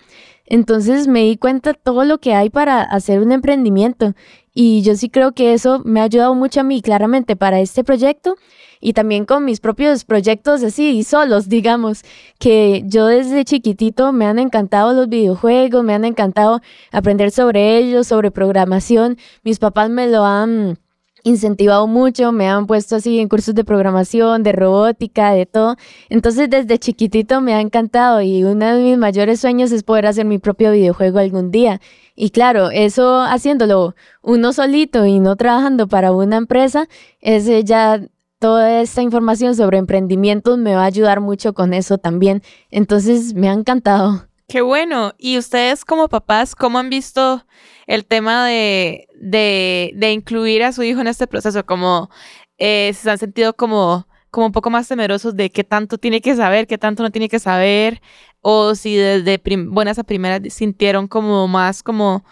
Entonces 0.53 1.07
me 1.07 1.21
di 1.21 1.37
cuenta 1.37 1.73
todo 1.73 2.03
lo 2.03 2.17
que 2.17 2.33
hay 2.33 2.49
para 2.49 2.81
hacer 2.81 3.21
un 3.21 3.31
emprendimiento 3.31 4.15
y 4.53 4.81
yo 4.81 4.95
sí 4.95 5.07
creo 5.07 5.31
que 5.31 5.53
eso 5.53 5.81
me 5.85 6.01
ha 6.01 6.03
ayudado 6.03 6.35
mucho 6.35 6.59
a 6.59 6.63
mí 6.63 6.81
claramente 6.81 7.37
para 7.37 7.61
este 7.61 7.85
proyecto 7.85 8.35
y 8.81 8.91
también 8.91 9.23
con 9.23 9.45
mis 9.45 9.61
propios 9.61 10.03
proyectos 10.03 10.61
así 10.61 11.05
solos, 11.05 11.47
digamos, 11.47 12.03
que 12.37 12.83
yo 12.85 13.05
desde 13.05 13.45
chiquitito 13.45 14.11
me 14.11 14.25
han 14.25 14.39
encantado 14.39 14.91
los 14.91 15.07
videojuegos, 15.07 15.85
me 15.85 15.93
han 15.93 16.03
encantado 16.03 16.59
aprender 16.91 17.31
sobre 17.31 17.77
ellos, 17.77 18.07
sobre 18.07 18.29
programación, 18.29 19.17
mis 19.45 19.57
papás 19.57 19.89
me 19.89 20.07
lo 20.07 20.25
han 20.25 20.77
incentivado 21.23 21.87
mucho, 21.87 22.31
me 22.31 22.47
han 22.49 22.67
puesto 22.67 22.95
así 22.95 23.19
en 23.19 23.29
cursos 23.29 23.55
de 23.55 23.63
programación, 23.63 24.43
de 24.43 24.51
robótica, 24.51 25.31
de 25.31 25.45
todo. 25.45 25.75
Entonces 26.09 26.49
desde 26.49 26.79
chiquitito 26.79 27.41
me 27.41 27.53
ha 27.53 27.61
encantado 27.61 28.21
y 28.21 28.43
uno 28.43 28.75
de 28.75 28.83
mis 28.83 28.97
mayores 28.97 29.39
sueños 29.39 29.71
es 29.71 29.83
poder 29.83 30.07
hacer 30.07 30.25
mi 30.25 30.39
propio 30.39 30.71
videojuego 30.71 31.19
algún 31.19 31.51
día. 31.51 31.81
Y 32.15 32.31
claro, 32.31 32.69
eso 32.71 33.21
haciéndolo 33.21 33.95
uno 34.21 34.53
solito 34.53 35.05
y 35.05 35.19
no 35.19 35.35
trabajando 35.35 35.87
para 35.87 36.11
una 36.11 36.37
empresa, 36.37 36.87
es 37.19 37.47
ya 37.65 38.01
toda 38.39 38.81
esta 38.81 39.01
información 39.01 39.55
sobre 39.55 39.77
emprendimientos 39.77 40.57
me 40.57 40.75
va 40.75 40.83
a 40.83 40.85
ayudar 40.85 41.21
mucho 41.21 41.53
con 41.53 41.73
eso 41.73 41.97
también. 41.99 42.41
Entonces 42.71 43.33
me 43.33 43.49
ha 43.49 43.53
encantado. 43.53 44.30
Qué 44.51 44.59
bueno. 44.61 45.13
¿Y 45.17 45.37
ustedes 45.37 45.85
como 45.85 46.09
papás, 46.09 46.55
cómo 46.55 46.77
han 46.77 46.89
visto 46.89 47.45
el 47.87 48.05
tema 48.05 48.45
de, 48.45 49.07
de, 49.15 50.11
incluir 50.11 50.63
a 50.63 50.73
su 50.73 50.83
hijo 50.83 50.99
en 50.99 51.07
este 51.07 51.25
proceso? 51.25 51.65
Como 51.65 52.09
eh, 52.57 52.91
se 52.93 53.09
han 53.09 53.17
sentido 53.17 53.55
como, 53.55 54.09
como 54.29 54.47
un 54.47 54.51
poco 54.51 54.69
más 54.69 54.89
temerosos 54.89 55.37
de 55.37 55.51
qué 55.51 55.63
tanto 55.63 55.97
tiene 55.97 56.19
que 56.19 56.35
saber, 56.35 56.67
qué 56.67 56.77
tanto 56.77 57.01
no 57.01 57.11
tiene 57.11 57.29
que 57.29 57.39
saber, 57.39 58.01
o 58.41 58.75
si 58.75 58.97
desde 58.97 59.41
buenas 59.69 59.99
a 59.99 60.03
primeras 60.03 60.41
sintieron 60.53 61.07
como 61.07 61.47
más 61.47 61.81
como 61.81 62.25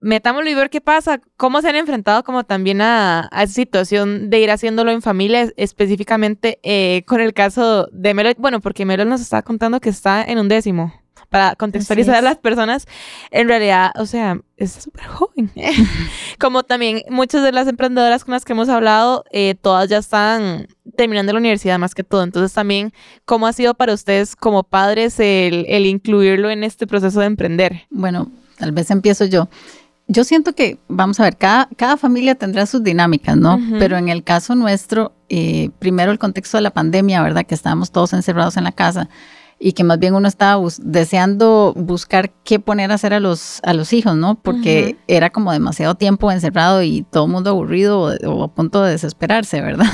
metámoslo 0.00 0.50
y 0.50 0.54
ver 0.54 0.68
qué 0.68 0.82
pasa. 0.82 1.22
¿Cómo 1.38 1.62
se 1.62 1.70
han 1.70 1.76
enfrentado 1.76 2.22
como 2.22 2.44
también 2.44 2.82
a, 2.82 3.30
esa 3.32 3.46
situación 3.46 4.28
de 4.28 4.40
ir 4.40 4.50
haciéndolo 4.50 4.90
en 4.90 5.00
familia, 5.00 5.50
específicamente 5.56 6.60
eh, 6.64 7.02
con 7.06 7.22
el 7.22 7.32
caso 7.32 7.88
de 7.92 8.12
Melo? 8.12 8.30
Bueno, 8.36 8.60
porque 8.60 8.84
Melo 8.84 9.06
nos 9.06 9.22
está 9.22 9.40
contando 9.40 9.80
que 9.80 9.88
está 9.88 10.22
en 10.22 10.38
un 10.38 10.48
décimo. 10.48 11.03
Para 11.34 11.56
contextualizar 11.56 12.14
a 12.14 12.22
las 12.22 12.38
personas, 12.38 12.86
en 13.32 13.48
realidad, 13.48 13.90
o 13.96 14.06
sea, 14.06 14.38
es 14.56 14.70
súper 14.70 15.04
joven. 15.06 15.50
como 16.38 16.62
también 16.62 17.02
muchas 17.10 17.42
de 17.42 17.50
las 17.50 17.66
emprendedoras 17.66 18.24
con 18.24 18.34
las 18.34 18.44
que 18.44 18.52
hemos 18.52 18.68
hablado, 18.68 19.24
eh, 19.32 19.56
todas 19.60 19.88
ya 19.88 19.98
están 19.98 20.68
terminando 20.96 21.32
la 21.32 21.40
universidad 21.40 21.76
más 21.80 21.92
que 21.92 22.04
todo. 22.04 22.22
Entonces 22.22 22.52
también, 22.52 22.92
¿cómo 23.24 23.48
ha 23.48 23.52
sido 23.52 23.74
para 23.74 23.94
ustedes 23.94 24.36
como 24.36 24.62
padres 24.62 25.18
el, 25.18 25.66
el 25.68 25.86
incluirlo 25.86 26.50
en 26.50 26.62
este 26.62 26.86
proceso 26.86 27.18
de 27.18 27.26
emprender? 27.26 27.82
Bueno, 27.90 28.30
tal 28.56 28.70
vez 28.70 28.92
empiezo 28.92 29.24
yo 29.24 29.48
yo 30.06 30.24
siento 30.24 30.54
que, 30.54 30.78
vamos 30.88 31.18
a 31.18 31.24
ver, 31.24 31.36
cada, 31.36 31.68
cada 31.76 31.96
familia 31.96 32.34
tendrá 32.34 32.66
sus 32.66 32.82
dinámicas, 32.82 33.36
¿no? 33.36 33.58
Pero 33.78 33.96
en 33.96 34.10
el 34.10 34.22
caso 34.22 34.54
nuestro, 34.54 35.14
eh, 35.30 35.70
primero 35.78 36.12
el 36.12 36.18
contexto 36.18 36.58
de 36.58 36.62
la 36.62 36.70
pandemia, 36.70 37.22
¿verdad? 37.22 37.46
Que 37.46 37.54
estábamos 37.54 37.90
todos 37.90 38.12
encerrados 38.12 38.56
en 38.56 38.64
la 38.64 38.72
casa 38.72 39.08
y 39.66 39.72
que 39.72 39.82
más 39.82 39.98
bien 39.98 40.14
uno 40.14 40.28
estaba 40.28 40.62
deseando 40.82 41.72
buscar 41.74 42.30
qué 42.44 42.60
poner 42.60 42.90
a 42.90 42.96
hacer 42.96 43.14
a 43.14 43.18
los, 43.18 43.60
a 43.62 43.72
los 43.72 43.94
hijos, 43.94 44.14
¿no? 44.14 44.34
Porque 44.34 44.98
era 45.08 45.30
como 45.30 45.52
demasiado 45.52 45.94
tiempo 45.94 46.30
encerrado 46.30 46.82
y 46.82 47.00
todo 47.10 47.24
el 47.24 47.32
mundo 47.32 47.48
aburrido 47.48 48.14
o, 48.26 48.44
a 48.44 48.54
punto 48.54 48.82
de 48.82 48.90
desesperarse, 48.90 49.62
¿verdad? 49.62 49.86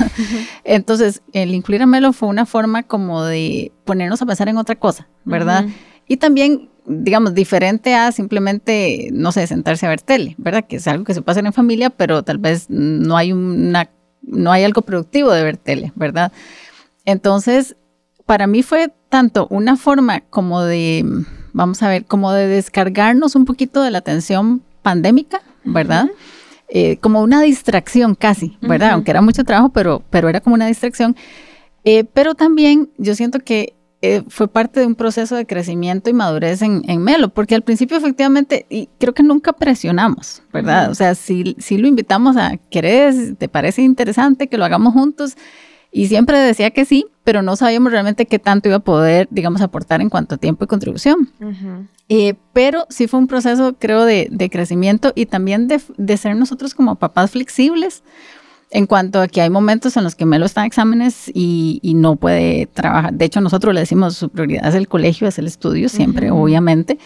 Entonces, 0.65 1.21
el 1.31 1.55
incluir 1.55 1.81
a 1.83 1.85
Melo 1.85 2.11
fue 2.11 2.27
una 2.27 2.45
forma 2.45 2.83
como 2.83 3.23
de 3.23 3.71
ponernos 3.85 4.21
a 4.21 4.25
pensar 4.25 4.49
en 4.49 4.57
otra 4.57 4.75
cosa, 4.75 5.07
¿verdad? 5.23 5.65
Y 6.05 6.17
también 6.17 6.69
digamos, 6.85 7.33
diferente 7.33 7.95
a 7.95 8.11
simplemente, 8.11 9.07
no 9.13 9.31
sé, 9.31 9.47
sentarse 9.47 9.85
a 9.85 9.89
ver 9.89 10.01
tele, 10.01 10.35
¿verdad? 10.37 10.65
Que 10.67 10.75
es 10.75 10.87
algo 10.89 11.05
que 11.05 11.13
se 11.13 11.21
pasa 11.21 11.39
en 11.39 11.53
familia, 11.53 11.91
pero 11.91 12.23
tal 12.23 12.39
vez 12.39 12.65
no 12.69 13.15
hay 13.15 13.31
una, 13.31 13.89
no 14.21 14.51
hay 14.51 14.65
algo 14.65 14.81
productivo 14.81 15.31
de 15.31 15.45
ver 15.45 15.55
tele, 15.55 15.93
¿verdad? 15.95 16.33
Entonces, 17.05 17.77
para 18.25 18.47
mí 18.47 18.63
fue 18.63 18.93
tanto 19.11 19.45
una 19.49 19.75
forma 19.75 20.21
como 20.21 20.61
de, 20.61 21.05
vamos 21.51 21.83
a 21.83 21.89
ver, 21.89 22.05
como 22.05 22.31
de 22.31 22.47
descargarnos 22.47 23.35
un 23.35 23.45
poquito 23.45 23.83
de 23.83 23.91
la 23.91 24.01
tensión 24.01 24.63
pandémica, 24.81 25.41
¿verdad? 25.65 26.09
Eh, 26.69 26.97
como 26.97 27.21
una 27.21 27.41
distracción 27.41 28.15
casi, 28.15 28.57
¿verdad? 28.61 28.91
Aunque 28.91 29.11
era 29.11 29.21
mucho 29.21 29.43
trabajo, 29.43 29.69
pero, 29.69 30.01
pero 30.09 30.29
era 30.29 30.39
como 30.39 30.55
una 30.55 30.67
distracción. 30.67 31.17
Eh, 31.83 32.05
pero 32.05 32.35
también 32.35 32.89
yo 32.97 33.13
siento 33.13 33.39
que 33.39 33.73
eh, 34.01 34.23
fue 34.29 34.47
parte 34.47 34.79
de 34.79 34.85
un 34.85 34.95
proceso 34.95 35.35
de 35.35 35.45
crecimiento 35.45 36.09
y 36.09 36.13
madurez 36.13 36.61
en, 36.61 37.03
Melo, 37.03 37.29
porque 37.33 37.53
al 37.53 37.63
principio 37.63 37.97
efectivamente, 37.97 38.65
y 38.69 38.87
creo 38.97 39.13
que 39.13 39.23
nunca 39.23 39.51
presionamos, 39.51 40.41
¿verdad? 40.53 40.89
O 40.89 40.95
sea, 40.95 41.15
si, 41.15 41.57
si 41.59 41.77
lo 41.77 41.87
invitamos 41.87 42.37
a, 42.37 42.55
¿querés? 42.69 43.37
¿Te 43.37 43.49
parece 43.49 43.81
interesante 43.81 44.47
que 44.47 44.57
lo 44.57 44.63
hagamos 44.63 44.93
juntos? 44.93 45.35
Y 45.91 46.07
siempre 46.07 46.39
decía 46.39 46.71
que 46.71 46.85
sí, 46.85 47.07
pero 47.23 47.41
no 47.41 47.55
sabíamos 47.55 47.91
realmente 47.91 48.25
qué 48.25 48.39
tanto 48.39 48.69
iba 48.69 48.77
a 48.77 48.79
poder, 48.79 49.27
digamos, 49.29 49.61
aportar 49.61 50.01
en 50.01 50.09
cuanto 50.09 50.35
a 50.35 50.37
tiempo 50.37 50.63
y 50.63 50.67
contribución. 50.67 51.29
Eh, 52.07 52.35
pero 52.53 52.85
sí 52.89 53.07
fue 53.07 53.19
un 53.19 53.27
proceso, 53.27 53.75
creo, 53.77 54.05
de, 54.05 54.27
de 54.31 54.49
crecimiento 54.49 55.11
y 55.15 55.25
también 55.25 55.67
de, 55.67 55.81
de 55.97 56.17
ser 56.17 56.35
nosotros 56.35 56.73
como 56.73 56.95
papás 56.95 57.31
flexibles, 57.31 58.03
en 58.71 58.85
cuanto 58.85 59.21
a 59.21 59.27
que 59.27 59.41
hay 59.41 59.49
momentos 59.49 59.97
en 59.97 60.03
los 60.03 60.15
que 60.15 60.25
Melo 60.25 60.45
está 60.45 60.61
en 60.61 60.67
exámenes 60.67 61.29
y, 61.33 61.79
no 61.95 62.15
puede 62.15 62.67
trabajar. 62.67 63.13
De 63.13 63.25
hecho, 63.25 63.41
nosotros 63.41 63.73
le 63.73 63.81
decimos 63.81 64.15
su 64.15 64.29
prioridad 64.29 64.67
es 64.67 64.75
el 64.75 64.87
colegio, 64.87 65.27
es 65.27 65.37
el 65.37 65.45
estudio, 65.45 65.89
siempre, 65.89 66.31
obviamente. 66.31 66.97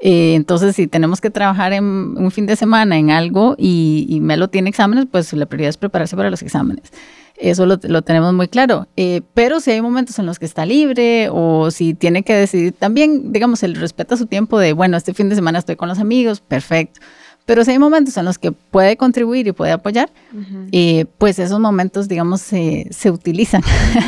Eh, 0.00 0.34
entonces, 0.34 0.74
si 0.74 0.88
tenemos 0.88 1.20
que 1.20 1.30
trabajar 1.30 1.72
en 1.72 1.84
un 1.84 2.30
fin 2.32 2.46
de 2.46 2.56
semana 2.56 2.98
en 2.98 3.10
algo 3.10 3.54
y, 3.56 4.18
Melo 4.20 4.48
tiene 4.48 4.68
exámenes, 4.68 5.06
pues 5.10 5.32
la 5.32 5.46
prioridad 5.46 5.70
es 5.70 5.76
prepararse 5.76 6.16
para 6.16 6.28
los 6.28 6.42
exámenes. 6.42 6.92
Eso 7.42 7.66
lo, 7.66 7.76
tenemos 8.02 8.32
muy 8.34 8.46
claro. 8.46 8.86
Eh, 8.96 9.22
pero 9.34 9.58
si 9.58 9.72
hay 9.72 9.82
momentos 9.82 10.16
en 10.20 10.26
los 10.26 10.38
que 10.38 10.44
está 10.44 10.64
libre 10.64 11.28
o 11.28 11.72
si 11.72 11.92
tiene 11.92 12.22
que 12.22 12.36
decidir, 12.36 12.72
también, 12.72 13.32
digamos, 13.32 13.64
él 13.64 13.74
respeta 13.74 14.16
su 14.16 14.26
tiempo 14.26 14.60
de, 14.60 14.72
bueno, 14.72 14.96
este 14.96 15.12
fin 15.12 15.28
de 15.28 15.34
semana 15.34 15.58
estoy 15.58 15.74
con 15.74 15.88
los 15.88 15.98
amigos, 15.98 16.40
perfecto. 16.40 17.00
Pero 17.44 17.64
si 17.64 17.72
hay 17.72 17.80
momentos 17.80 18.16
en 18.16 18.26
los 18.26 18.38
que 18.38 18.52
puede 18.52 18.96
contribuir 18.96 19.48
y 19.48 19.52
puede 19.52 19.72
apoyar, 19.72 20.08
eh, 20.70 21.06
pues 21.18 21.40
esos 21.40 21.58
momentos, 21.58 22.06
digamos, 22.06 22.40
se, 22.40 22.86
se 22.92 23.10
utilizan 23.10 23.62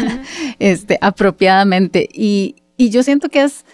este, 0.60 0.96
apropiadamente. 1.00 2.08
Y, 2.12 2.54
y, 2.76 2.90
yo 2.90 3.02
siento 3.02 3.28
que 3.28 3.42
es, 3.42 3.64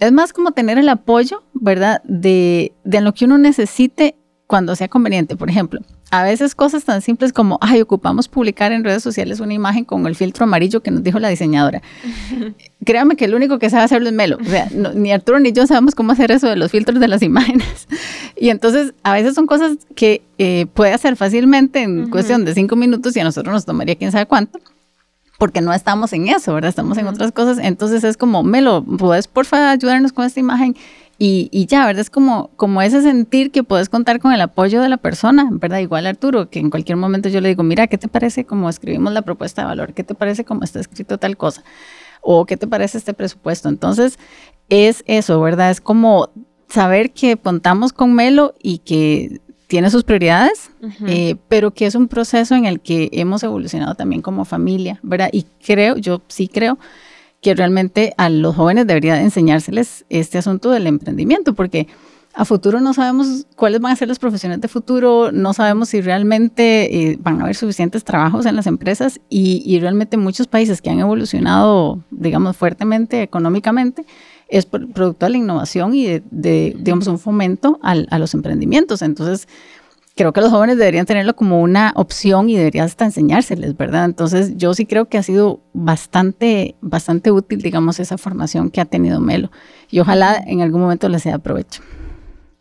es 0.00 0.10
más 0.10 0.32
como 0.32 0.50
tener 0.50 0.78
el 0.78 0.88
apoyo, 0.88 1.44
¿verdad? 1.54 2.02
De, 2.02 2.72
de 2.82 3.00
lo 3.00 3.14
que 3.14 3.26
uno 3.26 3.38
necesite 3.38 4.16
cuando 4.48 4.74
sea 4.74 4.88
conveniente. 4.88 5.36
Por 5.36 5.48
ejemplo, 5.48 5.80
a 6.10 6.22
veces 6.22 6.54
cosas 6.54 6.84
tan 6.84 7.02
simples 7.02 7.32
como, 7.32 7.58
ay, 7.60 7.80
ocupamos 7.80 8.28
publicar 8.28 8.72
en 8.72 8.84
redes 8.84 9.02
sociales 9.02 9.40
una 9.40 9.54
imagen 9.54 9.84
con 9.84 10.06
el 10.06 10.14
filtro 10.14 10.44
amarillo 10.44 10.80
que 10.80 10.90
nos 10.90 11.02
dijo 11.02 11.18
la 11.18 11.28
diseñadora. 11.28 11.82
Créame 12.84 13.16
que 13.16 13.24
el 13.24 13.34
único 13.34 13.58
que 13.58 13.70
sabe 13.70 13.84
hacerlo 13.84 14.08
es 14.08 14.14
Melo. 14.14 14.38
O 14.40 14.44
sea, 14.44 14.68
ni 14.94 15.12
Arturo 15.12 15.40
ni 15.40 15.52
yo 15.52 15.66
sabemos 15.66 15.94
cómo 15.94 16.12
hacer 16.12 16.30
eso 16.30 16.48
de 16.48 16.56
los 16.56 16.70
filtros 16.70 17.00
de 17.00 17.08
las 17.08 17.22
imágenes. 17.24 17.88
Y 18.36 18.50
entonces, 18.50 18.94
a 19.02 19.14
veces 19.14 19.34
son 19.34 19.46
cosas 19.46 19.78
que 19.94 20.22
eh, 20.38 20.66
puede 20.74 20.92
hacer 20.92 21.16
fácilmente 21.16 21.82
en 21.82 22.08
cuestión 22.10 22.44
de 22.44 22.54
cinco 22.54 22.76
minutos 22.76 23.16
y 23.16 23.20
a 23.20 23.24
nosotros 23.24 23.52
nos 23.52 23.64
tomaría 23.64 23.96
quién 23.96 24.12
sabe 24.12 24.26
cuánto 24.26 24.60
porque 25.38 25.60
no 25.60 25.72
estamos 25.72 26.12
en 26.12 26.28
eso, 26.28 26.54
¿verdad? 26.54 26.70
Estamos 26.70 26.98
en 26.98 27.06
otras 27.06 27.32
cosas. 27.32 27.58
Entonces 27.58 28.04
es 28.04 28.16
como, 28.16 28.42
Melo, 28.42 28.84
¿puedes 28.84 29.28
porfa 29.28 29.70
ayudarnos 29.70 30.12
con 30.12 30.24
esta 30.24 30.40
imagen? 30.40 30.76
Y, 31.18 31.48
y, 31.50 31.66
ya, 31.66 31.86
¿verdad? 31.86 32.02
Es 32.02 32.10
como, 32.10 32.50
como 32.56 32.82
ese 32.82 33.00
sentir 33.00 33.50
que 33.50 33.62
puedes 33.62 33.88
contar 33.88 34.20
con 34.20 34.32
el 34.32 34.40
apoyo 34.40 34.82
de 34.82 34.88
la 34.88 34.98
persona, 34.98 35.48
¿verdad? 35.50 35.78
Igual 35.78 36.06
Arturo, 36.06 36.50
que 36.50 36.58
en 36.58 36.68
cualquier 36.68 36.96
momento 36.98 37.30
yo 37.30 37.40
le 37.40 37.48
digo, 37.48 37.62
mira, 37.62 37.86
¿qué 37.86 37.96
te 37.96 38.08
parece 38.08 38.44
como 38.44 38.68
escribimos 38.68 39.12
la 39.14 39.22
propuesta 39.22 39.62
de 39.62 39.68
valor? 39.68 39.94
¿Qué 39.94 40.04
te 40.04 40.14
parece 40.14 40.44
como 40.44 40.64
está 40.64 40.80
escrito 40.80 41.16
tal 41.16 41.36
cosa? 41.38 41.64
¿O 42.20 42.44
qué 42.44 42.58
te 42.58 42.66
parece 42.66 42.98
este 42.98 43.14
presupuesto? 43.14 43.70
Entonces, 43.70 44.18
es 44.68 45.04
eso, 45.06 45.40
¿verdad? 45.40 45.70
Es 45.70 45.80
como 45.80 46.28
saber 46.68 47.12
que 47.12 47.36
contamos 47.36 47.92
con 47.92 48.14
Melo 48.14 48.54
y 48.62 48.78
que 48.78 49.40
tiene 49.66 49.90
sus 49.90 50.04
prioridades, 50.04 50.70
eh, 51.06 51.36
pero 51.48 51.72
que 51.72 51.86
es 51.86 51.94
un 51.94 52.08
proceso 52.08 52.54
en 52.54 52.66
el 52.66 52.80
que 52.80 53.08
hemos 53.12 53.42
evolucionado 53.42 53.94
también 53.94 54.22
como 54.22 54.44
familia, 54.44 55.00
¿verdad? 55.02 55.28
Y 55.32 55.46
creo, 55.64 55.96
yo 55.96 56.22
sí 56.28 56.48
creo 56.48 56.78
que 57.40 57.54
realmente 57.54 58.14
a 58.16 58.28
los 58.28 58.54
jóvenes 58.54 58.86
debería 58.86 59.20
enseñárseles 59.20 60.04
este 60.08 60.38
asunto 60.38 60.70
del 60.70 60.86
emprendimiento, 60.86 61.54
porque 61.54 61.88
a 62.36 62.44
futuro 62.44 62.80
no 62.80 62.92
sabemos 62.92 63.46
cuáles 63.56 63.80
van 63.80 63.92
a 63.92 63.96
ser 63.96 64.08
las 64.08 64.18
profesiones 64.18 64.60
de 64.60 64.68
futuro, 64.68 65.32
no 65.32 65.54
sabemos 65.54 65.88
si 65.88 66.02
realmente 66.02 67.12
eh, 67.12 67.18
van 67.18 67.40
a 67.40 67.44
haber 67.44 67.56
suficientes 67.56 68.04
trabajos 68.04 68.44
en 68.44 68.54
las 68.54 68.66
empresas 68.66 69.20
y, 69.30 69.78
realmente 69.80 70.18
muchos 70.18 70.46
países 70.46 70.82
que 70.82 70.90
han 70.90 71.00
evolucionado, 71.00 71.98
digamos, 72.10 72.56
fuertemente 72.56 73.22
económicamente, 73.22 74.04
es 74.48 74.66
producto 74.66 75.26
de 75.26 75.30
la 75.30 75.38
innovación 75.38 75.94
y 75.94 76.06
de, 76.06 76.74
digamos, 76.78 77.06
un 77.06 77.18
fomento 77.18 77.78
a 77.82 78.18
los 78.18 78.34
emprendimientos. 78.34 79.02
Entonces, 79.02 79.48
creo 80.16 80.32
que 80.32 80.40
los 80.40 80.50
jóvenes 80.50 80.78
deberían 80.78 81.06
tenerlo 81.06 81.36
como 81.36 81.60
una 81.60 81.92
opción 81.94 82.48
y 82.48 82.56
debería 82.56 82.84
hasta 82.84 83.04
enseñárseles, 83.04 83.76
¿verdad? 83.76 84.06
Entonces 84.06 84.56
yo 84.56 84.72
sí 84.72 84.86
creo 84.86 85.08
que 85.08 85.18
ha 85.18 85.22
sido 85.22 85.60
bastante, 85.74 86.74
bastante 86.80 87.30
útil, 87.30 87.60
digamos, 87.60 88.00
esa 88.00 88.16
formación 88.16 88.70
que 88.70 88.80
ha 88.80 88.86
tenido 88.86 89.20
Melo. 89.20 89.50
Y 89.90 90.00
ojalá 90.00 90.42
en 90.46 90.62
algún 90.62 90.80
momento 90.80 91.08
les 91.08 91.22
sea 91.22 91.38
provecho. 91.38 91.82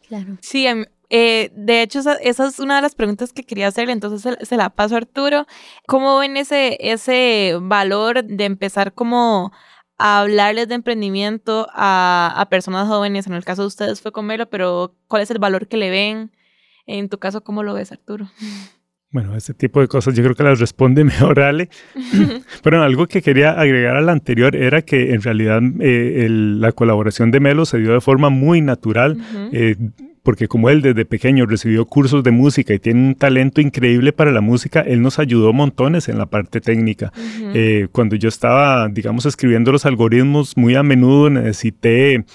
Claro. 0.07 0.37
Sí, 0.41 0.67
em, 0.67 0.85
eh, 1.09 1.51
de 1.55 1.81
hecho, 1.81 1.99
esa, 1.99 2.47
es 2.47 2.59
una 2.59 2.75
de 2.75 2.81
las 2.81 2.93
preguntas 2.93 3.31
que 3.31 3.43
quería 3.43 3.67
hacerle, 3.67 3.93
entonces 3.93 4.37
se, 4.41 4.57
la 4.57 4.69
paso 4.69 4.95
a 4.95 4.97
Arturo. 4.97 5.47
¿Cómo 5.87 6.17
ven 6.17 6.35
ese, 6.35 6.77
ese 6.81 7.57
valor 7.61 8.25
de 8.25 8.43
empezar 8.43 8.93
como 8.93 9.53
a 9.97 10.21
hablarles 10.21 10.67
de 10.67 10.75
emprendimiento 10.75 11.67
a, 11.71 12.33
a 12.35 12.49
personas 12.49 12.87
jóvenes? 12.87 13.27
En 13.27 13.33
el 13.33 13.43
caso 13.45 13.61
de 13.63 13.67
ustedes 13.67 14.01
fue 14.01 14.11
con 14.11 14.25
Melo, 14.25 14.49
pero 14.49 14.95
¿cuál 15.07 15.21
es 15.21 15.31
el 15.31 15.39
valor 15.39 15.67
que 15.67 15.77
le 15.77 15.89
ven? 15.89 16.31
En 16.85 17.09
tu 17.09 17.17
caso, 17.17 17.43
¿cómo 17.43 17.63
lo 17.63 17.73
ves, 17.73 17.91
Arturo? 17.91 18.29
Bueno, 19.15 19.33
ese 19.37 19.53
tipo 19.53 19.79
de 19.79 19.87
cosas 19.87 20.13
yo 20.13 20.23
creo 20.23 20.35
que 20.35 20.43
las 20.43 20.59
responde 20.59 21.03
mejor 21.05 21.39
Ale. 21.39 21.69
Pero 22.63 22.83
algo 22.83 23.07
que 23.07 23.21
quería 23.21 23.51
agregar 23.51 23.95
a 23.95 24.01
la 24.01 24.11
anterior 24.11 24.57
era 24.57 24.81
que 24.81 25.13
en 25.13 25.21
realidad 25.21 25.61
eh, 25.79 26.27
la 26.29 26.73
colaboración 26.73 27.31
de 27.31 27.39
Melo 27.39 27.65
se 27.65 27.77
dio 27.77 27.93
de 27.93 28.01
forma 28.01 28.29
muy 28.29 28.59
natural. 28.59 29.17
Eh, 29.53 29.77
porque 30.25 30.47
como 30.47 30.71
él 30.71 30.81
desde 30.81 31.05
pequeño 31.05 31.45
recibió 31.45 31.85
cursos 31.85 32.23
de 32.23 32.31
música 32.31 32.73
y 32.73 32.79
tiene 32.79 33.09
un 33.09 33.15
talento 33.15 33.61
increíble 33.61 34.11
para 34.11 34.31
la 34.31 34.41
música, 34.41 34.81
él 34.81 35.03
nos 35.03 35.19
ayudó 35.19 35.53
montones 35.53 36.09
en 36.09 36.17
la 36.17 36.25
parte 36.25 36.61
técnica. 36.61 37.13
Eh, 37.53 37.87
cuando 37.91 38.15
yo 38.15 38.27
estaba, 38.27 38.89
digamos, 38.89 39.27
escribiendo 39.27 39.71
los 39.71 39.85
algoritmos, 39.85 40.57
muy 40.57 40.73
a 40.73 40.81
menudo 40.81 41.29
necesité 41.29 42.25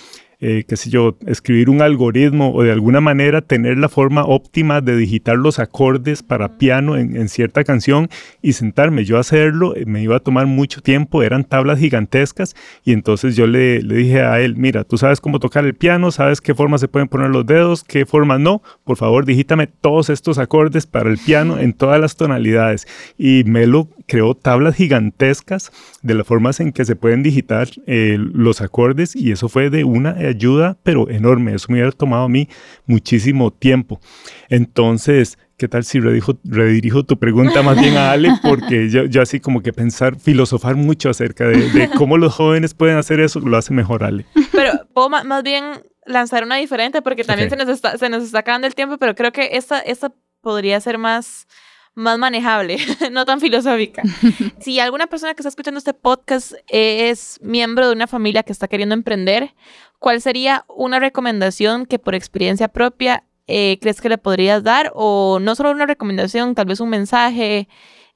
eh, 0.40 0.64
qué 0.66 0.76
sé 0.76 0.90
yo, 0.90 1.16
escribir 1.26 1.68
un 1.68 1.82
algoritmo 1.82 2.52
o 2.54 2.62
de 2.62 2.72
alguna 2.72 3.00
manera 3.00 3.42
tener 3.42 3.78
la 3.78 3.88
forma 3.88 4.24
óptima 4.24 4.80
de 4.80 4.96
digitar 4.96 5.36
los 5.36 5.58
acordes 5.58 6.22
para 6.22 6.56
piano 6.58 6.96
en, 6.96 7.28
cierta 7.28 7.62
canción 7.62 8.08
y 8.42 8.54
sentarme 8.54 9.04
yo 9.04 9.18
a 9.18 9.20
hacerlo, 9.20 9.76
eh, 9.76 9.84
me 9.86 10.02
iba 10.02 10.16
a 10.16 10.20
tomar 10.20 10.46
mucho 10.46 10.80
tiempo, 10.80 11.22
eran 11.22 11.44
tablas 11.44 11.78
gigantescas 11.78 12.56
y 12.84 12.92
entonces 12.92 13.36
yo 13.36 13.46
le, 13.46 13.82
le 13.82 13.94
dije 13.96 14.22
a 14.22 14.40
él, 14.40 14.56
mira, 14.56 14.84
tú 14.84 14.98
sabes 14.98 15.20
cómo 15.20 15.38
tocar 15.38 15.64
el 15.64 15.74
piano, 15.74 16.10
sabes 16.10 16.40
qué 16.40 16.54
forma 16.54 16.78
se 16.78 16.88
pueden 16.88 17.08
poner 17.08 17.30
los 17.30 17.46
dedos, 17.46 17.84
qué 17.84 18.06
forma 18.06 18.38
no, 18.38 18.62
por 18.84 18.96
favor 18.96 19.26
digítame 19.26 19.66
todos 19.66 20.10
estos 20.10 20.38
acordes 20.38 20.86
para 20.86 21.10
el 21.10 21.18
piano 21.18 21.58
en 21.58 21.72
todas 21.72 22.00
las 22.00 22.16
tonalidades. 22.16 22.86
Y 23.18 23.44
Melo 23.44 23.88
creó 24.06 24.34
tablas 24.34 24.74
gigantescas 24.74 25.70
de 26.02 26.14
las 26.14 26.26
formas 26.26 26.60
en 26.60 26.72
que 26.72 26.84
se 26.84 26.96
pueden 26.96 27.22
digitar 27.22 27.68
eh, 27.86 28.16
los 28.18 28.60
acordes 28.60 29.14
y 29.14 29.32
eso 29.32 29.48
fue 29.48 29.70
de 29.70 29.84
una 29.84 30.12
ayuda, 30.30 30.78
pero 30.82 31.08
enorme. 31.08 31.54
Eso 31.54 31.66
me 31.68 31.74
hubiera 31.74 31.92
tomado 31.92 32.24
a 32.24 32.28
mí 32.28 32.48
muchísimo 32.86 33.52
tiempo. 33.52 34.00
Entonces, 34.48 35.38
¿qué 35.56 35.68
tal 35.68 35.84
si 35.84 36.00
redirijo, 36.00 37.04
tu 37.04 37.18
pregunta 37.18 37.62
más 37.62 37.80
bien 37.80 37.96
a 37.96 38.10
Ale? 38.12 38.30
Porque 38.42 38.88
yo, 38.88 39.22
así 39.22 39.40
como 39.40 39.62
que 39.62 39.72
pensar, 39.72 40.18
filosofar 40.18 40.76
mucho 40.76 41.10
acerca 41.10 41.46
de, 41.46 41.90
cómo 41.96 42.16
los 42.18 42.34
jóvenes 42.34 42.74
pueden 42.74 42.96
hacer 42.96 43.20
eso, 43.20 43.40
lo 43.40 43.56
hace 43.56 43.72
mejor 43.72 44.04
Ale. 44.04 44.24
Pero 44.52 44.72
puedo 44.92 45.08
más 45.08 45.42
bien 45.42 45.64
lanzar 46.06 46.44
una 46.44 46.56
diferente 46.56 47.02
porque 47.02 47.24
también 47.24 47.50
se, 47.50 47.56
nos 47.56 47.68
está, 47.68 47.96
se 47.98 48.08
nos 48.08 48.24
está 48.24 48.40
acabando 48.40 48.66
el 48.66 48.74
tiempo, 48.74 48.98
pero 48.98 49.14
creo 49.14 49.32
que 49.32 49.50
esta, 49.52 49.78
esta 49.80 50.12
podría 50.40 50.80
ser 50.80 50.98
más 50.98 51.46
más 51.94 52.18
manejable, 52.18 52.78
no 53.12 53.24
tan 53.24 53.40
filosófica. 53.40 54.02
si 54.60 54.80
alguna 54.80 55.06
persona 55.06 55.34
que 55.34 55.42
está 55.42 55.48
escuchando 55.48 55.78
este 55.78 55.94
podcast 55.94 56.52
es 56.68 57.38
miembro 57.42 57.88
de 57.88 57.94
una 57.94 58.06
familia 58.06 58.42
que 58.42 58.52
está 58.52 58.68
queriendo 58.68 58.94
emprender, 58.94 59.54
¿cuál 59.98 60.20
sería 60.20 60.64
una 60.68 60.98
recomendación 60.98 61.86
que 61.86 61.98
por 61.98 62.14
experiencia 62.14 62.68
propia 62.68 63.24
eh, 63.46 63.78
crees 63.80 64.00
que 64.00 64.08
le 64.08 64.18
podrías 64.18 64.62
dar? 64.62 64.92
O 64.94 65.38
no 65.40 65.54
solo 65.54 65.70
una 65.70 65.86
recomendación, 65.86 66.54
tal 66.54 66.66
vez 66.66 66.80
un 66.80 66.90
mensaje, 66.90 67.68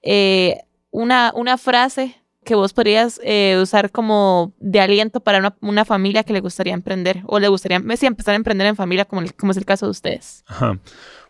eh, 0.02 0.62
una, 0.90 1.32
una 1.34 1.58
frase 1.58 2.16
que 2.44 2.54
vos 2.54 2.72
podrías 2.72 3.20
eh, 3.24 3.58
usar 3.60 3.90
como 3.90 4.52
de 4.58 4.80
aliento 4.80 5.20
para 5.20 5.56
una, 5.60 5.84
familia 5.84 6.22
que 6.22 6.32
le 6.32 6.40
gustaría 6.40 6.74
emprender 6.74 7.22
o 7.26 7.38
le 7.38 7.48
gustaría 7.48 7.76
empezar 7.76 8.34
a 8.34 8.36
emprender 8.36 8.66
en 8.66 8.76
familia 8.76 9.06
como, 9.06 9.22
como 9.38 9.52
es 9.52 9.58
el 9.58 9.64
caso 9.64 9.86
de 9.86 9.90
ustedes. 9.90 10.44
Ajá. 10.46 10.78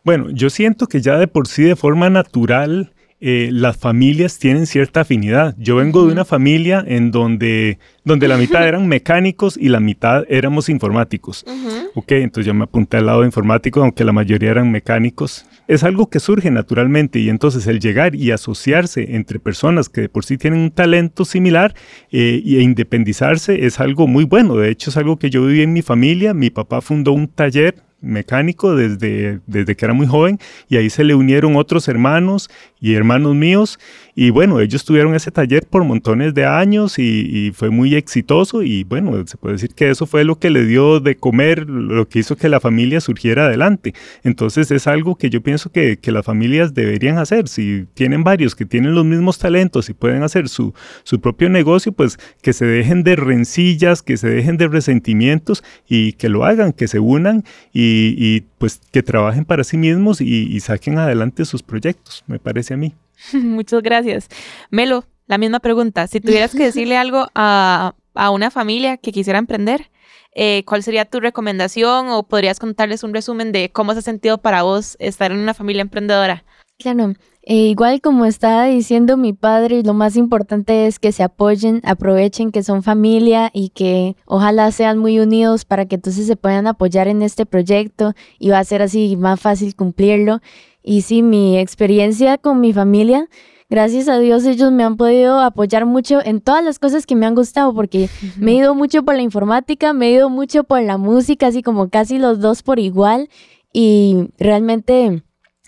Bueno, 0.04 0.28
yo 0.30 0.50
siento 0.50 0.86
que 0.86 1.00
ya 1.00 1.16
de 1.16 1.26
por 1.26 1.48
sí, 1.48 1.62
de 1.62 1.76
forma 1.76 2.10
natural, 2.10 2.92
eh, 3.20 3.48
las 3.50 3.78
familias 3.78 4.38
tienen 4.38 4.66
cierta 4.66 5.00
afinidad. 5.00 5.54
Yo 5.56 5.76
vengo 5.76 6.04
de 6.04 6.12
una 6.12 6.26
familia 6.26 6.84
en 6.86 7.10
donde, 7.10 7.78
donde 8.04 8.28
la 8.28 8.36
mitad 8.36 8.68
eran 8.68 8.86
mecánicos 8.88 9.56
y 9.56 9.70
la 9.70 9.80
mitad 9.80 10.24
éramos 10.28 10.68
informáticos. 10.68 11.46
Ok, 11.94 12.12
entonces 12.12 12.44
yo 12.44 12.52
me 12.52 12.64
apunté 12.64 12.98
al 12.98 13.06
lado 13.06 13.24
informático, 13.24 13.80
aunque 13.80 14.04
la 14.04 14.12
mayoría 14.12 14.50
eran 14.50 14.70
mecánicos. 14.70 15.46
Es 15.68 15.84
algo 15.84 16.10
que 16.10 16.20
surge 16.20 16.50
naturalmente 16.50 17.18
y 17.18 17.30
entonces 17.30 17.66
el 17.66 17.80
llegar 17.80 18.14
y 18.14 18.30
asociarse 18.30 19.16
entre 19.16 19.38
personas 19.38 19.88
que 19.88 20.02
de 20.02 20.08
por 20.10 20.26
sí 20.26 20.36
tienen 20.36 20.60
un 20.60 20.70
talento 20.70 21.24
similar 21.24 21.74
eh, 22.12 22.42
e 22.44 22.60
independizarse 22.60 23.64
es 23.64 23.80
algo 23.80 24.06
muy 24.06 24.24
bueno. 24.24 24.56
De 24.56 24.68
hecho, 24.68 24.90
es 24.90 24.98
algo 24.98 25.18
que 25.18 25.30
yo 25.30 25.46
viví 25.46 25.62
en 25.62 25.72
mi 25.72 25.80
familia. 25.80 26.34
Mi 26.34 26.50
papá 26.50 26.82
fundó 26.82 27.12
un 27.12 27.28
taller 27.28 27.76
mecánico 28.04 28.74
desde, 28.74 29.40
desde 29.46 29.76
que 29.76 29.84
era 29.84 29.94
muy 29.94 30.06
joven 30.06 30.38
y 30.68 30.76
ahí 30.76 30.90
se 30.90 31.04
le 31.04 31.14
unieron 31.14 31.56
otros 31.56 31.88
hermanos 31.88 32.50
y 32.84 32.96
hermanos 32.96 33.34
míos 33.34 33.78
y 34.16 34.30
bueno, 34.30 34.60
ellos 34.60 34.84
tuvieron 34.84 35.14
ese 35.14 35.32
taller 35.32 35.66
por 35.66 35.82
montones 35.84 36.34
de 36.34 36.46
años 36.46 36.98
y, 36.98 37.50
fue 37.54 37.70
muy 37.70 37.94
exitoso 37.94 38.62
y 38.62 38.84
bueno, 38.84 39.26
se 39.26 39.36
puede 39.36 39.54
decir 39.54 39.74
que 39.74 39.90
eso 39.90 40.06
fue 40.06 40.24
lo 40.24 40.38
que 40.38 40.50
le 40.50 40.64
dio 40.64 41.00
de 41.00 41.16
comer, 41.16 41.68
lo 41.68 42.08
que 42.08 42.20
hizo 42.20 42.36
que 42.36 42.48
la 42.48 42.60
familia 42.60 43.00
surgiera 43.00 43.46
adelante. 43.46 43.94
Entonces 44.22 44.70
es 44.70 44.86
algo 44.86 45.16
que 45.16 45.30
yo 45.30 45.42
pienso 45.42 45.70
que, 45.70 45.98
que 45.98 46.12
las 46.12 46.24
familias 46.24 46.74
deberían 46.74 47.18
hacer. 47.18 47.48
Si 47.48 47.86
tienen 47.94 48.24
varios 48.24 48.54
que 48.54 48.64
tienen 48.66 48.94
los 48.94 49.04
mismos 49.04 49.38
talentos 49.38 49.88
y 49.88 49.94
pueden 49.94 50.22
hacer 50.22 50.48
su, 50.48 50.74
su 51.02 51.20
propio 51.20 51.48
negocio, 51.48 51.92
pues 51.92 52.18
que 52.40 52.52
se 52.52 52.66
dejen 52.66 53.02
de 53.02 53.16
rencillas, 53.16 54.02
que 54.02 54.16
se 54.16 54.28
dejen 54.28 54.56
de 54.56 54.68
resentimientos 54.68 55.64
y 55.88 56.12
que 56.12 56.28
lo 56.28 56.44
hagan, 56.44 56.72
que 56.72 56.88
se 56.88 57.00
unan 57.00 57.44
y, 57.72 58.14
y 58.16 58.44
pues 58.58 58.80
que 58.92 59.02
trabajen 59.02 59.44
para 59.44 59.64
sí 59.64 59.76
mismos 59.76 60.20
y, 60.20 60.26
y 60.26 60.60
saquen 60.60 60.98
adelante 60.98 61.44
sus 61.44 61.62
proyectos, 61.62 62.24
me 62.26 62.38
parece 62.38 62.73
a 62.74 62.78
mí. 62.78 62.94
Muchas 63.32 63.82
gracias. 63.82 64.28
Melo, 64.70 65.04
la 65.26 65.38
misma 65.38 65.60
pregunta. 65.60 66.06
Si 66.06 66.20
tuvieras 66.20 66.52
que 66.52 66.64
decirle 66.64 66.96
algo 66.96 67.26
a, 67.34 67.94
una 68.32 68.50
familia 68.50 68.96
que 68.96 69.12
quisiera 69.12 69.38
emprender, 69.38 69.90
eh, 70.34 70.64
¿cuál 70.66 70.82
sería 70.82 71.04
tu 71.04 71.20
recomendación 71.20 72.08
o 72.08 72.24
podrías 72.24 72.58
contarles 72.58 73.02
un 73.02 73.14
resumen 73.14 73.52
de 73.52 73.70
cómo 73.70 73.92
se 73.92 74.00
ha 74.00 74.02
sentido 74.02 74.38
para 74.38 74.62
vos 74.62 74.96
estar 75.00 75.32
en 75.32 75.38
una 75.38 75.54
familia 75.54 75.82
emprendedora? 75.82 76.44
Claro, 76.78 77.14
eh, 77.46 77.66
igual 77.68 78.00
como 78.00 78.24
estaba 78.24 78.64
diciendo 78.64 79.18
mi 79.18 79.34
padre, 79.34 79.82
lo 79.82 79.92
más 79.92 80.16
importante 80.16 80.86
es 80.86 80.98
que 80.98 81.12
se 81.12 81.22
apoyen, 81.22 81.82
aprovechen 81.84 82.50
que 82.50 82.62
son 82.62 82.82
familia 82.82 83.50
y 83.52 83.68
que 83.68 84.16
ojalá 84.24 84.70
sean 84.70 84.96
muy 84.96 85.20
unidos 85.20 85.66
para 85.66 85.84
que 85.84 85.96
entonces 85.96 86.26
se 86.26 86.36
puedan 86.36 86.66
apoyar 86.66 87.06
en 87.06 87.20
este 87.20 87.44
proyecto 87.44 88.14
y 88.38 88.48
va 88.48 88.60
a 88.60 88.64
ser 88.64 88.80
así 88.80 89.16
más 89.18 89.38
fácil 89.38 89.76
cumplirlo. 89.76 90.40
Y 90.82 91.02
sí, 91.02 91.22
mi 91.22 91.58
experiencia 91.58 92.38
con 92.38 92.62
mi 92.62 92.72
familia, 92.72 93.28
gracias 93.68 94.08
a 94.08 94.18
Dios 94.18 94.46
ellos 94.46 94.72
me 94.72 94.82
han 94.82 94.96
podido 94.96 95.38
apoyar 95.40 95.84
mucho 95.84 96.24
en 96.24 96.40
todas 96.40 96.64
las 96.64 96.78
cosas 96.78 97.04
que 97.04 97.14
me 97.14 97.26
han 97.26 97.34
gustado, 97.34 97.74
porque 97.74 98.08
me 98.38 98.52
he 98.52 98.54
ido 98.54 98.74
mucho 98.74 99.02
por 99.02 99.16
la 99.16 99.22
informática, 99.22 99.92
me 99.92 100.08
he 100.08 100.12
ido 100.12 100.30
mucho 100.30 100.64
por 100.64 100.80
la 100.80 100.96
música, 100.96 101.48
así 101.48 101.62
como 101.62 101.90
casi 101.90 102.16
los 102.16 102.40
dos 102.40 102.62
por 102.62 102.78
igual. 102.78 103.28
Y 103.70 104.30
realmente 104.38 105.24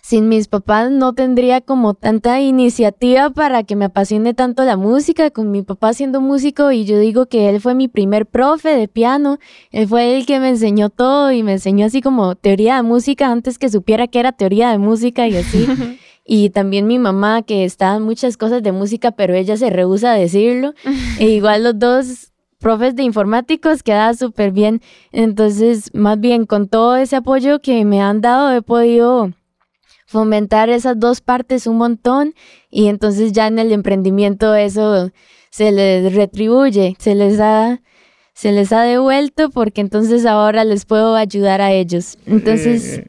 sin 0.06 0.28
mis 0.28 0.46
papás 0.46 0.88
no 0.92 1.14
tendría 1.14 1.60
como 1.60 1.94
tanta 1.94 2.40
iniciativa 2.40 3.30
para 3.30 3.64
que 3.64 3.74
me 3.74 3.86
apasione 3.86 4.34
tanto 4.34 4.62
la 4.62 4.76
música, 4.76 5.32
con 5.32 5.50
mi 5.50 5.62
papá 5.62 5.94
siendo 5.94 6.20
músico 6.20 6.70
y 6.70 6.84
yo 6.84 7.00
digo 7.00 7.26
que 7.26 7.48
él 7.48 7.60
fue 7.60 7.74
mi 7.74 7.88
primer 7.88 8.24
profe 8.24 8.76
de 8.76 8.86
piano, 8.86 9.40
él 9.72 9.88
fue 9.88 10.16
el 10.16 10.24
que 10.24 10.38
me 10.38 10.50
enseñó 10.50 10.90
todo 10.90 11.32
y 11.32 11.42
me 11.42 11.54
enseñó 11.54 11.86
así 11.86 12.02
como 12.02 12.36
teoría 12.36 12.76
de 12.76 12.82
música 12.84 13.32
antes 13.32 13.58
que 13.58 13.68
supiera 13.68 14.06
que 14.06 14.20
era 14.20 14.30
teoría 14.30 14.70
de 14.70 14.78
música 14.78 15.26
y 15.26 15.38
así. 15.38 15.66
y 16.24 16.50
también 16.50 16.86
mi 16.86 17.00
mamá 17.00 17.42
que 17.42 17.64
está 17.64 17.96
en 17.96 18.04
muchas 18.04 18.36
cosas 18.36 18.62
de 18.62 18.70
música, 18.70 19.10
pero 19.10 19.34
ella 19.34 19.56
se 19.56 19.70
rehúsa 19.70 20.12
a 20.12 20.14
decirlo. 20.14 20.72
e 21.18 21.30
igual 21.30 21.64
los 21.64 21.80
dos 21.80 22.32
profes 22.60 22.94
de 22.94 23.02
informáticos 23.02 23.82
queda 23.82 24.14
súper 24.14 24.52
bien. 24.52 24.82
Entonces, 25.10 25.92
más 25.94 26.20
bien 26.20 26.46
con 26.46 26.68
todo 26.68 26.94
ese 26.94 27.16
apoyo 27.16 27.58
que 27.58 27.84
me 27.84 28.00
han 28.00 28.20
dado, 28.20 28.52
he 28.52 28.62
podido 28.62 29.32
fomentar 30.06 30.70
esas 30.70 30.98
dos 30.98 31.20
partes 31.20 31.66
un 31.66 31.76
montón 31.76 32.34
y 32.70 32.86
entonces 32.86 33.32
ya 33.32 33.48
en 33.48 33.58
el 33.58 33.72
emprendimiento 33.72 34.54
eso 34.54 35.10
se 35.50 35.72
les 35.72 36.14
retribuye, 36.14 36.96
se 36.98 37.14
les 37.14 37.40
ha 37.40 37.80
se 38.32 38.52
les 38.52 38.70
ha 38.72 38.82
devuelto 38.82 39.48
porque 39.48 39.80
entonces 39.80 40.26
ahora 40.26 40.62
les 40.64 40.84
puedo 40.84 41.16
ayudar 41.16 41.62
a 41.62 41.72
ellos. 41.72 42.18
Entonces, 42.26 42.98
eh. 42.98 43.06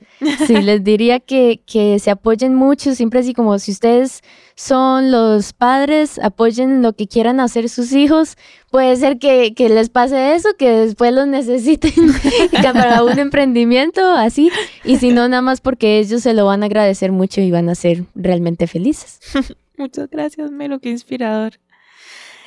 sí, 0.48 0.62
les 0.62 0.86
diría 0.86 1.20
que, 1.20 1.60
que 1.66 2.00
se 2.00 2.12
apoyen 2.12 2.56
mucho, 2.56 2.96
siempre 2.96 3.20
así 3.20 3.34
como 3.34 3.60
si 3.60 3.72
ustedes 3.72 4.22
son 4.58 5.12
los 5.12 5.54
padres, 5.54 6.18
apoyen 6.18 6.82
lo 6.82 6.94
que 6.94 7.08
quieran 7.08 7.40
hacer 7.40 7.70
sus 7.70 7.94
hijos. 7.94 8.38
Puede 8.72 8.96
ser 8.96 9.20
que, 9.20 9.54
que 9.54 9.70
les 9.70 9.90
pase 9.90 10.34
eso, 10.34 10.50
que 10.58 10.70
después 10.70 11.14
los 11.14 11.28
necesiten 11.28 11.94
para 12.74 13.04
un 13.04 13.20
emprendimiento 13.20 14.04
así, 14.14 14.52
y 14.84 14.98
si 14.98 15.10
no, 15.10 15.30
nada 15.30 15.44
más 15.44 15.62
porque 15.62 16.00
ellos 16.00 16.24
se 16.24 16.34
lo 16.34 16.48
van 16.48 16.64
a 16.64 16.66
agradecer 16.66 17.12
mucho 17.12 17.40
y 17.40 17.52
van 17.52 17.70
a 17.70 17.76
ser 17.76 18.06
realmente 18.16 18.66
felices. 18.66 19.20
Muchas 19.78 20.10
gracias, 20.10 20.50
Melo, 20.50 20.80
qué 20.80 20.90
inspirador. 20.90 21.54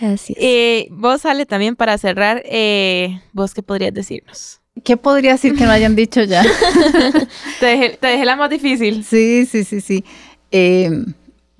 Gracias. 0.00 0.36
Eh, 0.40 0.88
vos, 0.90 1.24
Ale, 1.24 1.46
también 1.46 1.76
para 1.76 1.96
cerrar, 1.96 2.42
eh, 2.44 3.20
¿vos 3.32 3.54
qué 3.54 3.62
podrías 3.62 3.94
decirnos? 3.94 4.60
¿Qué 4.82 4.96
podría 4.96 5.32
decir 5.32 5.54
que 5.54 5.64
no 5.64 5.70
hayan 5.70 5.94
dicho 5.94 6.24
ya? 6.24 6.42
te, 7.60 7.98
dejé, 8.00 8.24
la 8.24 8.34
más 8.34 8.50
difícil. 8.50 9.04
Sí, 9.04 9.46
sí, 9.46 9.62
sí, 9.62 9.80
sí. 9.80 10.04
Eh, 10.50 10.90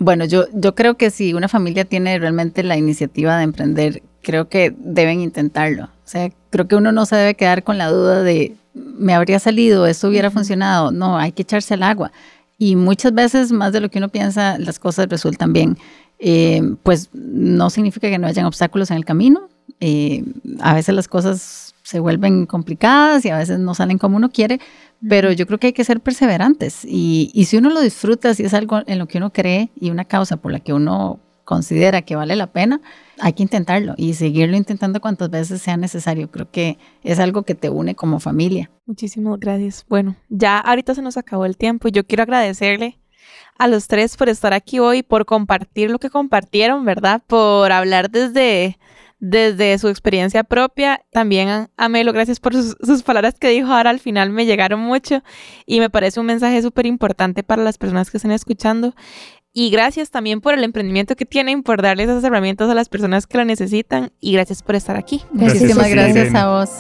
bueno, 0.01 0.25
yo, 0.25 0.47
yo 0.55 0.75
creo 0.75 0.97
que 0.97 1.11
si 1.11 1.35
una 1.35 1.47
familia 1.47 1.85
tiene 1.85 2.19
realmente 2.19 2.63
la 2.63 2.79
iniciativa 2.79 3.37
de 3.37 3.45
emprender, 3.45 4.03
creo 4.23 4.49
que 4.49 4.75
deben 4.79 5.21
intentarlo. 5.21 5.85
O 5.85 6.07
sea, 6.07 6.33
creo 6.49 6.67
que 6.67 6.75
uno 6.75 6.91
no 6.91 7.05
se 7.05 7.17
debe 7.17 7.35
quedar 7.35 7.63
con 7.63 7.77
la 7.77 7.91
duda 7.91 8.23
de, 8.23 8.57
me 8.73 9.13
habría 9.13 9.39
salido, 9.39 9.87
esto 9.87 10.09
hubiera 10.09 10.31
funcionado. 10.31 10.91
No, 10.91 11.19
hay 11.19 11.33
que 11.33 11.43
echarse 11.43 11.75
al 11.75 11.83
agua. 11.83 12.13
Y 12.57 12.77
muchas 12.77 13.13
veces, 13.13 13.53
más 13.53 13.75
de 13.75 13.81
lo 13.81 13.91
que 13.91 13.99
uno 13.99 14.09
piensa, 14.09 14.59
las 14.59 14.79
cosas 14.79 15.07
resultan 15.11 15.53
bien. 15.53 15.77
Eh, 16.19 16.63
pues 16.83 17.11
no 17.13 17.69
significa 17.69 18.09
que 18.09 18.19
no 18.19 18.27
hayan 18.27 18.47
obstáculos 18.47 18.91
en 18.91 18.97
el 18.97 19.05
camino. 19.05 19.51
Eh, 19.81 20.25
a 20.61 20.75
veces 20.75 20.95
las 20.95 21.09
cosas 21.09 21.70
se 21.91 21.99
vuelven 21.99 22.47
complicadas 22.47 23.25
y 23.25 23.31
a 23.31 23.37
veces 23.37 23.59
no 23.59 23.75
salen 23.75 23.99
como 23.99 24.17
uno 24.17 24.31
quiere, 24.31 24.61
pero 25.09 25.33
yo 25.33 25.45
creo 25.45 25.59
que 25.59 25.69
hay 25.69 25.73
que 25.73 25.83
ser 25.83 26.01
perseverantes 26.01 26.85
y, 26.85 27.33
y 27.35 27.47
si 27.47 27.57
uno 27.57 27.69
lo 27.69 27.81
disfruta, 27.81 28.33
si 28.33 28.45
es 28.45 28.55
algo 28.55 28.83
en 28.87 29.01
lo 29.01 29.09
que 29.09 29.19
uno 29.19 29.33
cree 29.33 29.73
y 29.75 29.91
una 29.91 30.05
causa 30.05 30.37
por 30.37 30.53
la 30.53 30.61
que 30.61 30.73
uno 30.73 31.19
considera 31.45 32.03
que 32.03 32.15
vale 32.15 32.37
la 32.37 32.47
pena, 32.47 32.81
hay 33.19 33.33
que 33.33 33.43
intentarlo 33.43 33.95
y 33.97 34.15
seguirlo 34.15 34.57
intentando 34.57 35.01
cuantas 35.01 35.31
veces 35.31 35.61
sea 35.61 35.77
necesario. 35.77 36.31
Creo 36.31 36.49
que 36.49 36.79
es 37.03 37.19
algo 37.19 37.43
que 37.43 37.57
te 37.57 37.71
une 37.71 37.97
como 37.97 38.21
familia. 38.21 38.71
Muchísimas 38.87 39.41
gracias. 39.41 39.85
Bueno, 39.89 40.15
ya 40.29 40.61
ahorita 40.61 40.95
se 40.95 41.03
nos 41.03 41.17
acabó 41.17 41.45
el 41.45 41.57
tiempo 41.57 41.89
y 41.89 41.91
yo 41.91 42.07
quiero 42.07 42.23
agradecerle 42.23 43.01
a 43.59 43.67
los 43.67 43.89
tres 43.89 44.17
por 44.17 44.29
estar 44.29 44.53
aquí 44.53 44.79
hoy, 44.79 45.03
por 45.03 45.27
compartir 45.27 45.91
lo 45.91 45.99
que 45.99 46.09
compartieron, 46.09 46.85
¿verdad? 46.85 47.21
Por 47.27 47.73
hablar 47.73 48.13
desde, 48.13 48.79
desde 49.21 49.79
su 49.79 49.89
experiencia 49.89 50.43
propia. 50.43 51.05
También 51.13 51.69
a 51.77 51.89
Melo, 51.89 52.13
gracias 52.13 52.41
por 52.41 52.55
sus, 52.55 52.77
sus, 52.83 53.03
palabras 53.03 53.35
que 53.39 53.49
dijo 53.49 53.73
ahora 53.73 53.91
al 53.91 54.01
final, 54.01 54.31
me 54.31 54.47
llegaron 54.47 54.81
mucho 54.81 55.23
y 55.67 55.81
me 55.81 55.91
parece 55.91 56.19
un 56.19 56.27
mensaje 56.27 56.61
súper 56.63 56.87
importante 56.87 57.43
para 57.43 57.63
las 57.63 57.79
personas 57.79 58.11
que 58.11 58.17
estén 58.17 58.33
escuchando. 58.33 58.95
Y 59.53 59.71
gracias 59.71 60.11
también 60.11 60.41
por 60.41 60.55
el 60.55 60.63
emprendimiento 60.63 61.17
que 61.17 61.27
tienen, 61.27 61.65
por 61.65 61.83
darles 61.83 62.09
esas 62.09 62.23
herramientas 62.23 62.71
a 62.71 62.75
las 62.75 62.89
personas 62.89 63.27
que 63.27 63.37
lo 63.37 63.45
necesitan. 63.45 64.13
Y 64.21 64.33
gracias 64.33 64.63
por 64.63 64.77
estar 64.77 64.97
aquí. 64.97 65.23
Muchísimas 65.33 65.91
gracias 65.91 66.35
a 66.37 66.49
vos. 66.49 66.71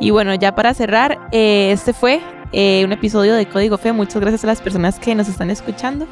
Y 0.00 0.10
bueno, 0.10 0.34
ya 0.34 0.54
para 0.54 0.72
cerrar, 0.72 1.28
eh, 1.32 1.72
este 1.72 1.92
fue 1.92 2.20
eh, 2.52 2.84
un 2.86 2.92
episodio 2.92 3.34
de 3.34 3.46
Código 3.46 3.76
Fe. 3.76 3.92
Muchas 3.92 4.22
gracias 4.22 4.44
a 4.44 4.46
las 4.46 4.62
personas 4.62 4.98
que 4.98 5.14
nos 5.14 5.28
están 5.28 5.50
escuchando 5.50 6.06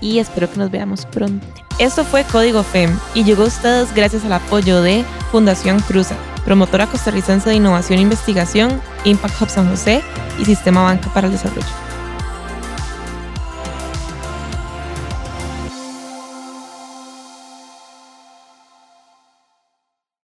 y 0.00 0.18
espero 0.18 0.50
que 0.50 0.58
nos 0.58 0.70
veamos 0.70 1.06
pronto. 1.06 1.46
Esto 1.78 2.04
fue 2.04 2.24
Código 2.24 2.62
Fe 2.62 2.88
y 3.14 3.24
llegó 3.24 3.44
a 3.44 3.46
ustedes 3.46 3.94
gracias 3.94 4.24
al 4.24 4.34
apoyo 4.34 4.82
de 4.82 5.04
Fundación 5.30 5.80
Cruza, 5.80 6.16
promotora 6.44 6.86
costarricense 6.86 7.48
de 7.48 7.56
innovación 7.56 7.98
e 7.98 8.02
investigación, 8.02 8.80
Impact 9.04 9.40
Hub 9.40 9.48
San 9.48 9.68
José 9.68 10.02
y 10.38 10.44
Sistema 10.44 10.82
Banca 10.82 11.12
para 11.12 11.26
el 11.26 11.32
Desarrollo. 11.32 11.89